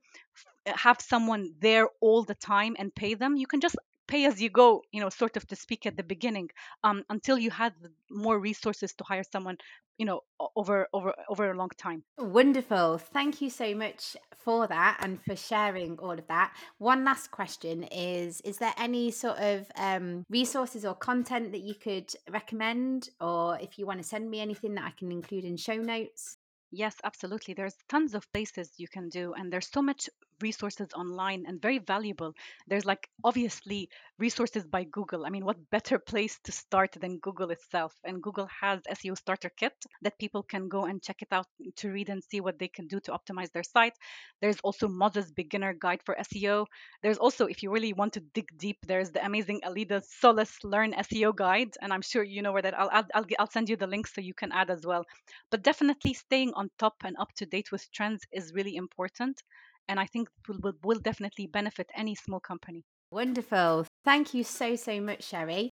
have 0.65 0.99
someone 1.01 1.53
there 1.59 1.87
all 2.01 2.23
the 2.23 2.35
time 2.35 2.75
and 2.77 2.93
pay 2.93 3.13
them. 3.13 3.37
You 3.37 3.47
can 3.47 3.61
just 3.61 3.75
pay 4.07 4.25
as 4.25 4.41
you 4.41 4.49
go, 4.49 4.83
you 4.91 5.01
know, 5.01 5.09
sort 5.09 5.37
of 5.37 5.45
to 5.47 5.55
speak 5.55 5.85
at 5.85 5.97
the 5.97 6.03
beginning, 6.03 6.49
um, 6.83 7.03
until 7.09 7.37
you 7.37 7.51
have 7.51 7.73
more 8.09 8.39
resources 8.39 8.93
to 8.93 9.03
hire 9.03 9.23
someone, 9.29 9.57
you 9.97 10.05
know, 10.05 10.21
over 10.55 10.87
over 10.93 11.13
over 11.29 11.51
a 11.51 11.57
long 11.57 11.69
time. 11.77 12.03
Wonderful. 12.17 12.97
Thank 12.97 13.41
you 13.41 13.49
so 13.49 13.75
much 13.75 14.15
for 14.37 14.67
that 14.67 14.97
and 15.01 15.21
for 15.23 15.35
sharing 15.35 15.99
all 15.99 16.11
of 16.11 16.27
that. 16.27 16.53
One 16.77 17.03
last 17.03 17.31
question 17.31 17.83
is: 17.83 18.41
Is 18.41 18.57
there 18.57 18.73
any 18.77 19.11
sort 19.11 19.39
of 19.39 19.69
um, 19.75 20.23
resources 20.29 20.85
or 20.85 20.95
content 20.95 21.51
that 21.51 21.61
you 21.61 21.75
could 21.75 22.13
recommend, 22.29 23.09
or 23.19 23.59
if 23.59 23.77
you 23.77 23.85
want 23.85 23.99
to 24.01 24.07
send 24.07 24.29
me 24.29 24.39
anything 24.39 24.75
that 24.75 24.85
I 24.85 24.91
can 24.91 25.11
include 25.11 25.43
in 25.43 25.57
show 25.57 25.75
notes? 25.75 26.37
Yes, 26.71 26.95
absolutely. 27.03 27.53
There's 27.55 27.75
tons 27.89 28.13
of 28.15 28.31
places 28.31 28.71
you 28.79 28.87
can 28.87 29.09
do, 29.09 29.33
and 29.33 29.51
there's 29.51 29.69
so 29.69 29.81
much 29.81 30.09
resources 30.41 30.87
online 30.95 31.45
and 31.47 31.61
very 31.61 31.79
valuable. 31.79 32.33
There's 32.67 32.85
like 32.85 33.09
obviously 33.23 33.89
resources 34.19 34.65
by 34.65 34.83
Google. 34.83 35.25
I 35.25 35.29
mean, 35.29 35.45
what 35.45 35.69
better 35.69 35.99
place 36.11 36.39
to 36.43 36.51
start 36.51 36.95
than 36.99 37.19
Google 37.19 37.51
itself? 37.51 37.93
And 38.03 38.21
Google 38.21 38.47
has 38.61 38.81
SEO 38.89 39.17
Starter 39.17 39.51
Kit 39.55 39.73
that 40.01 40.19
people 40.19 40.43
can 40.43 40.67
go 40.67 40.85
and 40.85 41.01
check 41.01 41.21
it 41.21 41.29
out 41.31 41.47
to 41.77 41.89
read 41.89 42.09
and 42.09 42.23
see 42.23 42.41
what 42.41 42.59
they 42.59 42.67
can 42.67 42.87
do 42.87 42.99
to 43.01 43.11
optimize 43.11 43.51
their 43.51 43.63
site. 43.63 43.93
There's 44.41 44.59
also 44.63 44.87
Moz's 44.87 45.31
Beginner 45.31 45.73
Guide 45.73 46.01
for 46.05 46.15
SEO. 46.15 46.65
There's 47.01 47.17
also, 47.17 47.45
if 47.45 47.63
you 47.63 47.71
really 47.71 47.93
want 47.93 48.13
to 48.13 48.19
dig 48.19 48.49
deep, 48.57 48.77
there's 48.85 49.11
the 49.11 49.25
amazing 49.25 49.61
Aleyda 49.63 50.01
Solis 50.05 50.63
Learn 50.63 50.93
SEO 50.93 51.35
Guide, 51.35 51.75
and 51.81 51.91
I'm 51.93 52.01
sure 52.01 52.23
you 52.23 52.41
know 52.41 52.51
where 52.51 52.61
that. 52.61 52.77
I'll 52.77 52.89
I'll 52.91 53.07
I'll, 53.13 53.25
I'll 53.39 53.49
send 53.49 53.69
you 53.69 53.75
the 53.75 53.87
links 53.87 54.13
so 54.13 54.21
you 54.21 54.33
can 54.33 54.51
add 54.51 54.69
as 54.69 54.85
well. 54.85 55.05
But 55.49 55.63
definitely 55.63 56.13
staying 56.13 56.53
on 56.53 56.69
top 56.77 56.95
and 57.03 57.15
up 57.17 57.33
to 57.35 57.45
date 57.45 57.71
with 57.71 57.91
trends 57.91 58.23
is 58.31 58.53
really 58.53 58.75
important 58.75 59.41
and 59.87 59.99
I 59.99 60.05
think 60.05 60.29
will, 60.47 60.59
will, 60.61 60.73
will 60.83 60.99
definitely 60.99 61.47
benefit 61.47 61.89
any 61.95 62.15
small 62.15 62.39
company. 62.39 62.83
Wonderful. 63.11 63.85
Thank 64.03 64.33
you 64.33 64.43
so, 64.43 64.75
so 64.75 64.99
much, 64.99 65.23
Sherry. 65.23 65.69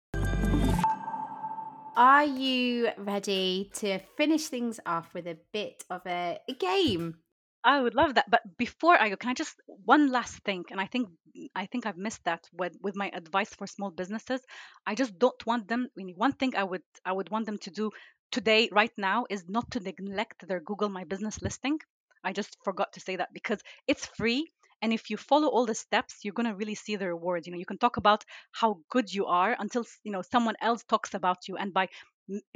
Are 1.95 2.25
you 2.25 2.89
ready 2.97 3.69
to 3.75 3.99
finish 4.17 4.47
things 4.47 4.79
off 4.85 5.13
with 5.13 5.27
a 5.27 5.37
bit 5.51 5.83
of 5.89 6.01
a, 6.05 6.39
a 6.47 6.53
game? 6.53 7.15
I 7.63 7.81
would 7.81 7.95
love 7.95 8.15
that. 8.15 8.29
But 8.29 8.41
before 8.57 8.99
I 8.99 9.09
go, 9.09 9.15
can 9.17 9.29
I 9.29 9.33
just 9.33 9.55
one 9.67 10.09
last 10.09 10.41
thing? 10.43 10.65
And 10.71 10.81
I 10.81 10.87
think 10.87 11.09
I 11.55 11.65
think 11.67 11.85
I've 11.85 11.97
missed 11.97 12.23
that 12.23 12.47
with 12.53 12.75
with 12.81 12.95
my 12.95 13.11
advice 13.13 13.53
for 13.53 13.67
small 13.67 13.91
businesses. 13.91 14.41
I 14.85 14.95
just 14.95 15.19
don't 15.19 15.45
want 15.45 15.67
them. 15.67 15.87
I 15.97 16.03
mean, 16.03 16.15
one 16.17 16.33
thing 16.33 16.55
I 16.55 16.63
would 16.63 16.81
I 17.05 17.11
would 17.11 17.29
want 17.29 17.45
them 17.45 17.57
to 17.59 17.69
do 17.69 17.91
today, 18.31 18.69
right 18.71 18.93
now, 18.97 19.25
is 19.29 19.43
not 19.47 19.69
to 19.71 19.79
neglect 19.79 20.47
their 20.47 20.61
Google 20.61 20.89
My 20.89 21.03
Business 21.03 21.41
listing. 21.41 21.79
I 22.23 22.33
just 22.33 22.57
forgot 22.63 22.93
to 22.93 22.99
say 22.99 23.15
that 23.17 23.33
because 23.33 23.61
it's 23.87 24.05
free. 24.05 24.51
And 24.83 24.91
if 24.91 25.11
you 25.11 25.17
follow 25.17 25.47
all 25.47 25.67
the 25.67 25.75
steps, 25.75 26.19
you're 26.23 26.33
going 26.33 26.49
to 26.49 26.55
really 26.55 26.73
see 26.75 26.95
the 26.95 27.07
rewards. 27.07 27.45
You 27.45 27.53
know, 27.53 27.59
you 27.59 27.67
can 27.67 27.77
talk 27.77 27.97
about 27.97 28.25
how 28.51 28.79
good 28.89 29.13
you 29.13 29.27
are 29.27 29.55
until, 29.59 29.85
you 30.03 30.11
know, 30.11 30.23
someone 30.23 30.55
else 30.59 30.83
talks 30.83 31.13
about 31.13 31.47
you. 31.47 31.55
And 31.57 31.71
by 31.71 31.87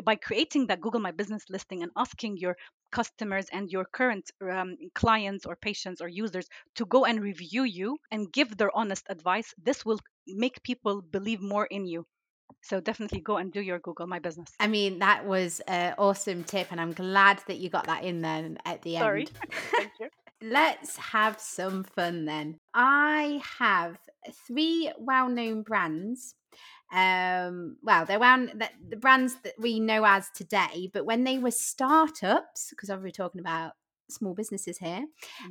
by 0.03 0.15
creating 0.15 0.67
that 0.67 0.81
Google 0.81 1.01
My 1.01 1.11
Business 1.11 1.43
listing 1.49 1.83
and 1.83 1.91
asking 1.97 2.37
your 2.37 2.55
customers 2.91 3.47
and 3.51 3.69
your 3.69 3.85
current 3.85 4.31
um, 4.41 4.77
clients 4.95 5.45
or 5.45 5.55
patients 5.55 6.01
or 6.01 6.07
users 6.07 6.47
to 6.75 6.85
go 6.85 7.05
and 7.05 7.21
review 7.21 7.63
you 7.63 7.97
and 8.11 8.31
give 8.31 8.57
their 8.57 8.75
honest 8.75 9.05
advice, 9.09 9.53
this 9.57 9.85
will 9.85 9.99
make 10.27 10.63
people 10.63 11.01
believe 11.01 11.41
more 11.41 11.65
in 11.65 11.85
you. 11.85 12.05
So 12.61 12.79
definitely 12.79 13.19
go 13.19 13.37
and 13.37 13.51
do 13.51 13.61
your 13.61 13.79
Google 13.79 14.07
My 14.07 14.19
Business. 14.19 14.49
I 14.59 14.67
mean, 14.67 14.99
that 14.99 15.25
was 15.25 15.59
an 15.67 15.93
awesome 15.97 16.43
tip, 16.43 16.67
and 16.71 16.81
I'm 16.81 16.93
glad 16.93 17.41
that 17.47 17.57
you 17.57 17.69
got 17.69 17.85
that 17.85 18.03
in 18.03 18.21
then 18.21 18.57
at 18.65 18.81
the 18.81 18.97
Sorry. 18.97 19.21
end. 19.21 19.31
Thank 19.77 19.91
you. 19.99 20.09
Let's 20.41 20.97
have 20.97 21.39
some 21.39 21.83
fun 21.83 22.25
then. 22.25 22.57
I 22.73 23.41
have 23.59 23.97
three 24.47 24.91
well 24.97 25.29
known 25.29 25.61
brands. 25.63 26.35
Um, 26.91 27.77
well, 27.81 28.05
they're 28.05 28.19
well, 28.19 28.45
the, 28.45 28.69
the 28.89 28.97
brands 28.97 29.35
that 29.43 29.53
we 29.59 29.79
know 29.79 30.05
as 30.05 30.29
today, 30.35 30.89
but 30.93 31.05
when 31.05 31.23
they 31.23 31.37
were 31.37 31.51
startups, 31.51 32.69
because 32.69 32.89
we're 32.89 33.11
talking 33.11 33.41
about 33.41 33.73
small 34.09 34.33
businesses 34.33 34.77
here. 34.77 35.05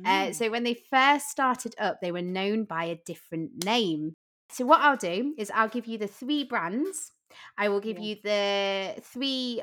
Uh, 0.05 0.27
Mm. 0.27 0.35
so 0.35 0.49
when 0.49 0.63
they 0.63 0.75
first 0.89 1.29
started 1.29 1.75
up, 1.77 1.99
they 2.01 2.11
were 2.11 2.21
known 2.21 2.63
by 2.63 2.85
a 2.85 2.95
different 3.05 3.63
name. 3.65 4.13
So 4.55 4.65
what 4.65 4.79
I'll 4.79 4.95
do 4.95 5.33
is 5.37 5.51
I'll 5.53 5.67
give 5.67 5.85
you 5.85 5.97
the 5.97 6.07
three 6.07 6.45
brands. 6.45 7.11
I 7.57 7.67
will 7.67 7.81
give 7.81 7.99
Yeah. 7.99 8.05
you 8.05 8.15
the 8.23 9.01
three 9.01 9.61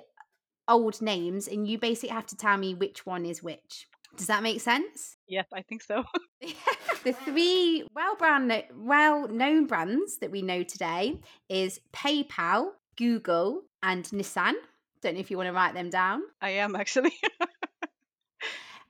old 0.69 1.01
names, 1.01 1.49
and 1.49 1.67
you 1.67 1.79
basically 1.79 2.11
have 2.11 2.27
to 2.27 2.37
tell 2.37 2.59
me 2.59 2.75
which 2.75 3.07
one 3.07 3.25
is 3.25 3.43
which. 3.43 3.89
Does 4.19 4.27
that 4.27 4.43
make 4.43 4.61
sense? 4.61 5.17
Yes, 5.27 5.47
I 5.51 5.63
think 5.63 5.83
so. 5.83 6.05
the 7.05 7.15
three 7.25 7.87
well 7.95 8.17
brand 8.17 8.65
well 8.75 9.29
known 9.29 9.67
brands 9.67 10.19
that 10.19 10.31
we 10.31 10.43
know 10.43 10.63
today 10.63 11.19
is 11.49 11.81
PayPal, 11.95 12.73
Google, 12.99 13.63
and 13.83 14.05
Nissan. 14.11 14.53
Don't 15.01 15.15
know 15.15 15.21
if 15.21 15.31
you 15.31 15.39
want 15.39 15.47
to 15.47 15.55
write 15.55 15.73
them 15.73 15.89
down. 15.89 16.21
I 16.43 16.51
am 16.51 16.77
actually. 16.77 17.15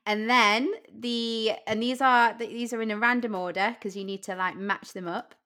And 0.04 0.28
then 0.28 0.72
the 0.92 1.52
and 1.68 1.80
these 1.80 2.00
are 2.00 2.36
these 2.36 2.72
are 2.72 2.82
in 2.82 2.90
a 2.90 2.98
random 2.98 3.36
order 3.36 3.76
because 3.78 3.96
you 3.96 4.02
need 4.04 4.24
to 4.24 4.34
like 4.34 4.56
match 4.56 4.94
them 4.94 5.06
up. 5.06 5.36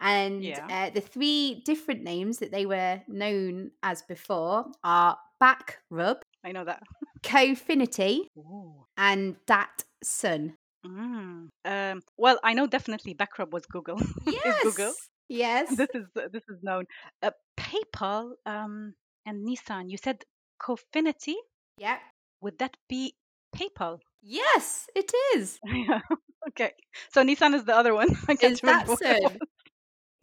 And 0.00 0.42
Yeah. 0.42 0.66
uh, 0.70 0.90
the 0.90 1.00
three 1.00 1.62
different 1.64 2.02
names 2.02 2.38
that 2.38 2.50
they 2.50 2.66
were 2.66 3.02
known 3.08 3.70
as 3.82 4.02
before 4.02 4.66
are 4.82 5.16
Back 5.40 5.78
Rub, 5.90 6.18
I 6.44 6.52
know 6.52 6.64
that. 6.64 6.82
Confinity, 7.22 8.28
Ooh. 8.38 8.84
and 8.96 9.36
Dat 9.46 9.84
Sun. 10.02 10.56
Mm. 10.86 11.48
Um, 11.64 12.02
well, 12.18 12.38
I 12.44 12.52
know 12.54 12.66
definitely 12.66 13.14
Backrub 13.14 13.50
was 13.52 13.64
Google. 13.66 13.98
Yes. 14.26 14.62
Google. 14.62 14.92
Yes. 15.28 15.74
This 15.76 15.88
is 15.94 16.04
this 16.32 16.42
is 16.48 16.58
known. 16.62 16.84
Uh, 17.22 17.30
PayPal 17.58 18.32
um, 18.46 18.94
and 19.26 19.46
Nissan. 19.48 19.90
You 19.90 19.96
said 19.96 20.24
Confinity. 20.60 21.36
yeah. 21.78 21.98
Would 22.42 22.58
that 22.58 22.76
be 22.88 23.14
PayPal? 23.56 24.00
Yes, 24.22 24.86
it 24.94 25.10
is. 25.34 25.58
Okay. 26.48 26.72
So 27.10 27.22
Nissan 27.24 27.54
is 27.54 27.64
the 27.64 27.74
other 27.74 27.94
one. 27.94 28.08
I 28.28 28.34
can't 28.36 28.52
Is 28.52 28.60
that 28.60 28.86
remember 28.86 28.96
Sun? 29.02 29.38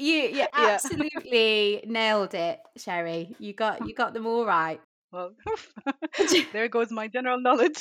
You 0.02 0.24
you 0.30 0.48
absolutely 0.54 1.84
nailed 1.86 2.34
it, 2.34 2.60
Sherry. 2.78 3.36
You 3.40 3.54
got 3.54 3.86
you 3.88 3.94
got 3.94 4.14
them 4.14 4.26
all 4.26 4.46
right. 4.46 4.82
Well, 5.12 5.34
there 6.54 6.68
goes 6.68 6.92
my 6.92 7.08
general 7.08 7.40
knowledge. 7.42 7.78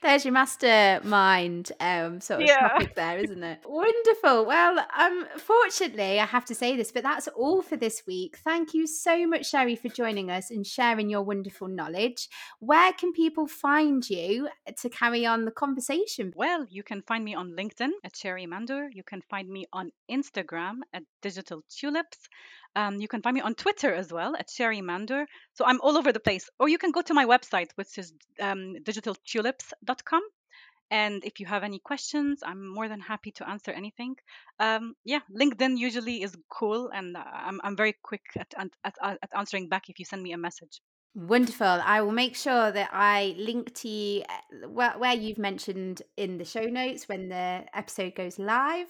There's 0.00 0.24
your 0.24 0.32
mastermind 0.32 1.72
um, 1.80 2.20
sort 2.20 2.42
of 2.42 2.46
Yeah. 2.46 2.68
topic 2.68 2.94
there, 2.94 3.18
isn't 3.18 3.42
it? 3.42 3.58
Wonderful. 3.66 4.46
Well, 4.46 4.78
um, 4.96 5.26
fortunately, 5.38 6.20
I 6.20 6.24
have 6.24 6.44
to 6.46 6.54
say 6.54 6.76
this, 6.76 6.92
but 6.92 7.02
that's 7.02 7.26
all 7.28 7.62
for 7.62 7.76
this 7.76 8.04
week. 8.06 8.38
Thank 8.44 8.74
you 8.74 8.86
so 8.86 9.26
much, 9.26 9.50
Sherry, 9.50 9.74
for 9.74 9.88
joining 9.88 10.30
us 10.30 10.50
and 10.52 10.64
sharing 10.64 11.10
your 11.10 11.22
wonderful 11.22 11.66
knowledge. 11.66 12.28
Where 12.60 12.92
can 12.92 13.12
people 13.12 13.48
find 13.48 14.08
you 14.08 14.48
to 14.76 14.88
carry 14.88 15.26
on 15.26 15.44
the 15.44 15.50
conversation? 15.50 16.32
well, 16.36 16.64
you 16.70 16.84
can 16.84 17.02
find 17.02 17.24
me 17.24 17.34
on 17.34 17.50
LinkedIn 17.58 17.90
at 18.04 18.16
Sherry 18.16 18.46
Mandur. 18.46 18.88
You 18.92 19.02
can 19.02 19.20
find 19.28 19.48
me 19.48 19.66
on 19.72 19.90
Instagram 20.08 20.76
at 20.94 21.02
Digital 21.22 21.62
Tulips. 21.68 22.28
Um, 22.78 23.00
you 23.00 23.08
can 23.08 23.22
find 23.22 23.34
me 23.34 23.40
on 23.40 23.56
Twitter 23.56 23.92
as 23.92 24.12
well 24.12 24.36
at 24.36 24.48
Sherry 24.48 24.80
Mandur. 24.80 25.26
So 25.54 25.64
I'm 25.64 25.80
all 25.80 25.98
over 25.98 26.12
the 26.12 26.20
place. 26.20 26.48
Or 26.60 26.68
you 26.68 26.78
can 26.78 26.92
go 26.92 27.02
to 27.02 27.12
my 27.12 27.26
website, 27.26 27.70
which 27.74 27.98
is 27.98 28.12
um, 28.40 28.76
digitaltulips.com. 28.88 30.22
And 30.90 31.24
if 31.24 31.40
you 31.40 31.46
have 31.46 31.64
any 31.64 31.80
questions, 31.80 32.40
I'm 32.44 32.72
more 32.72 32.88
than 32.88 33.00
happy 33.00 33.32
to 33.32 33.48
answer 33.48 33.72
anything. 33.72 34.14
Um, 34.60 34.94
yeah, 35.04 35.22
LinkedIn 35.40 35.76
usually 35.76 36.22
is 36.22 36.34
cool, 36.48 36.88
and 36.94 37.16
uh, 37.16 37.24
I'm, 37.48 37.60
I'm 37.64 37.76
very 37.76 37.94
quick 38.02 38.22
at, 38.38 38.54
at, 38.56 38.94
at 39.02 39.30
answering 39.36 39.68
back 39.68 39.90
if 39.90 39.98
you 39.98 40.04
send 40.04 40.22
me 40.22 40.32
a 40.32 40.38
message. 40.38 40.80
Wonderful. 41.14 41.66
I 41.66 42.00
will 42.02 42.12
make 42.12 42.36
sure 42.36 42.70
that 42.70 42.90
I 42.92 43.34
link 43.38 43.74
to 43.76 43.88
you 43.88 44.22
uh, 44.28 44.68
where, 44.68 44.92
where 44.98 45.14
you've 45.14 45.38
mentioned 45.38 46.02
in 46.16 46.38
the 46.38 46.44
show 46.44 46.62
notes 46.62 47.08
when 47.08 47.28
the 47.28 47.64
episode 47.74 48.14
goes 48.14 48.38
live. 48.38 48.86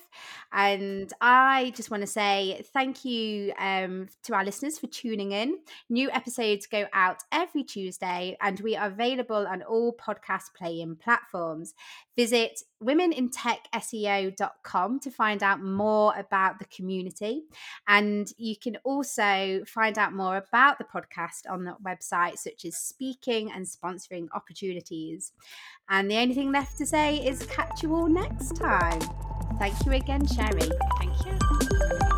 And 0.52 1.10
I 1.22 1.72
just 1.74 1.90
want 1.90 2.02
to 2.02 2.06
say 2.06 2.60
thank 2.74 3.02
you 3.06 3.54
um, 3.58 4.08
to 4.24 4.34
our 4.34 4.44
listeners 4.44 4.78
for 4.78 4.88
tuning 4.88 5.32
in. 5.32 5.56
New 5.88 6.10
episodes 6.10 6.66
go 6.66 6.84
out 6.92 7.22
every 7.32 7.62
Tuesday, 7.64 8.36
and 8.42 8.60
we 8.60 8.76
are 8.76 8.88
available 8.88 9.46
on 9.46 9.62
all 9.62 9.94
podcast 9.94 10.52
playing 10.54 10.96
platforms. 10.96 11.72
Visit 12.14 12.60
womenintechseo.com 12.82 15.00
to 15.00 15.10
find 15.10 15.42
out 15.42 15.62
more 15.62 16.14
about 16.16 16.58
the 16.58 16.64
community. 16.66 17.44
And 17.86 18.30
you 18.36 18.56
can 18.56 18.76
also 18.84 19.62
find 19.66 19.96
out 19.98 20.12
more 20.12 20.36
about 20.36 20.76
the 20.78 20.84
podcast 20.84 21.50
on 21.50 21.64
that 21.64 21.82
website, 21.82 22.38
such 22.38 22.64
as 22.64 22.76
speaking 22.76 23.50
and 23.50 23.66
sponsoring 23.66 24.28
opportunities. 24.34 25.32
And 25.88 26.08
the 26.10 26.18
only 26.18 26.34
thing 26.34 26.52
left 26.52 26.76
to 26.78 26.86
say 26.86 27.16
is 27.16 27.42
catch 27.46 27.82
you 27.82 27.94
all 27.94 28.08
next 28.08 28.56
time. 28.56 29.00
Thank 29.58 29.86
you 29.86 29.92
again, 29.92 30.26
Sherry. 30.26 30.70
Thank 30.98 31.26
you. 31.26 32.17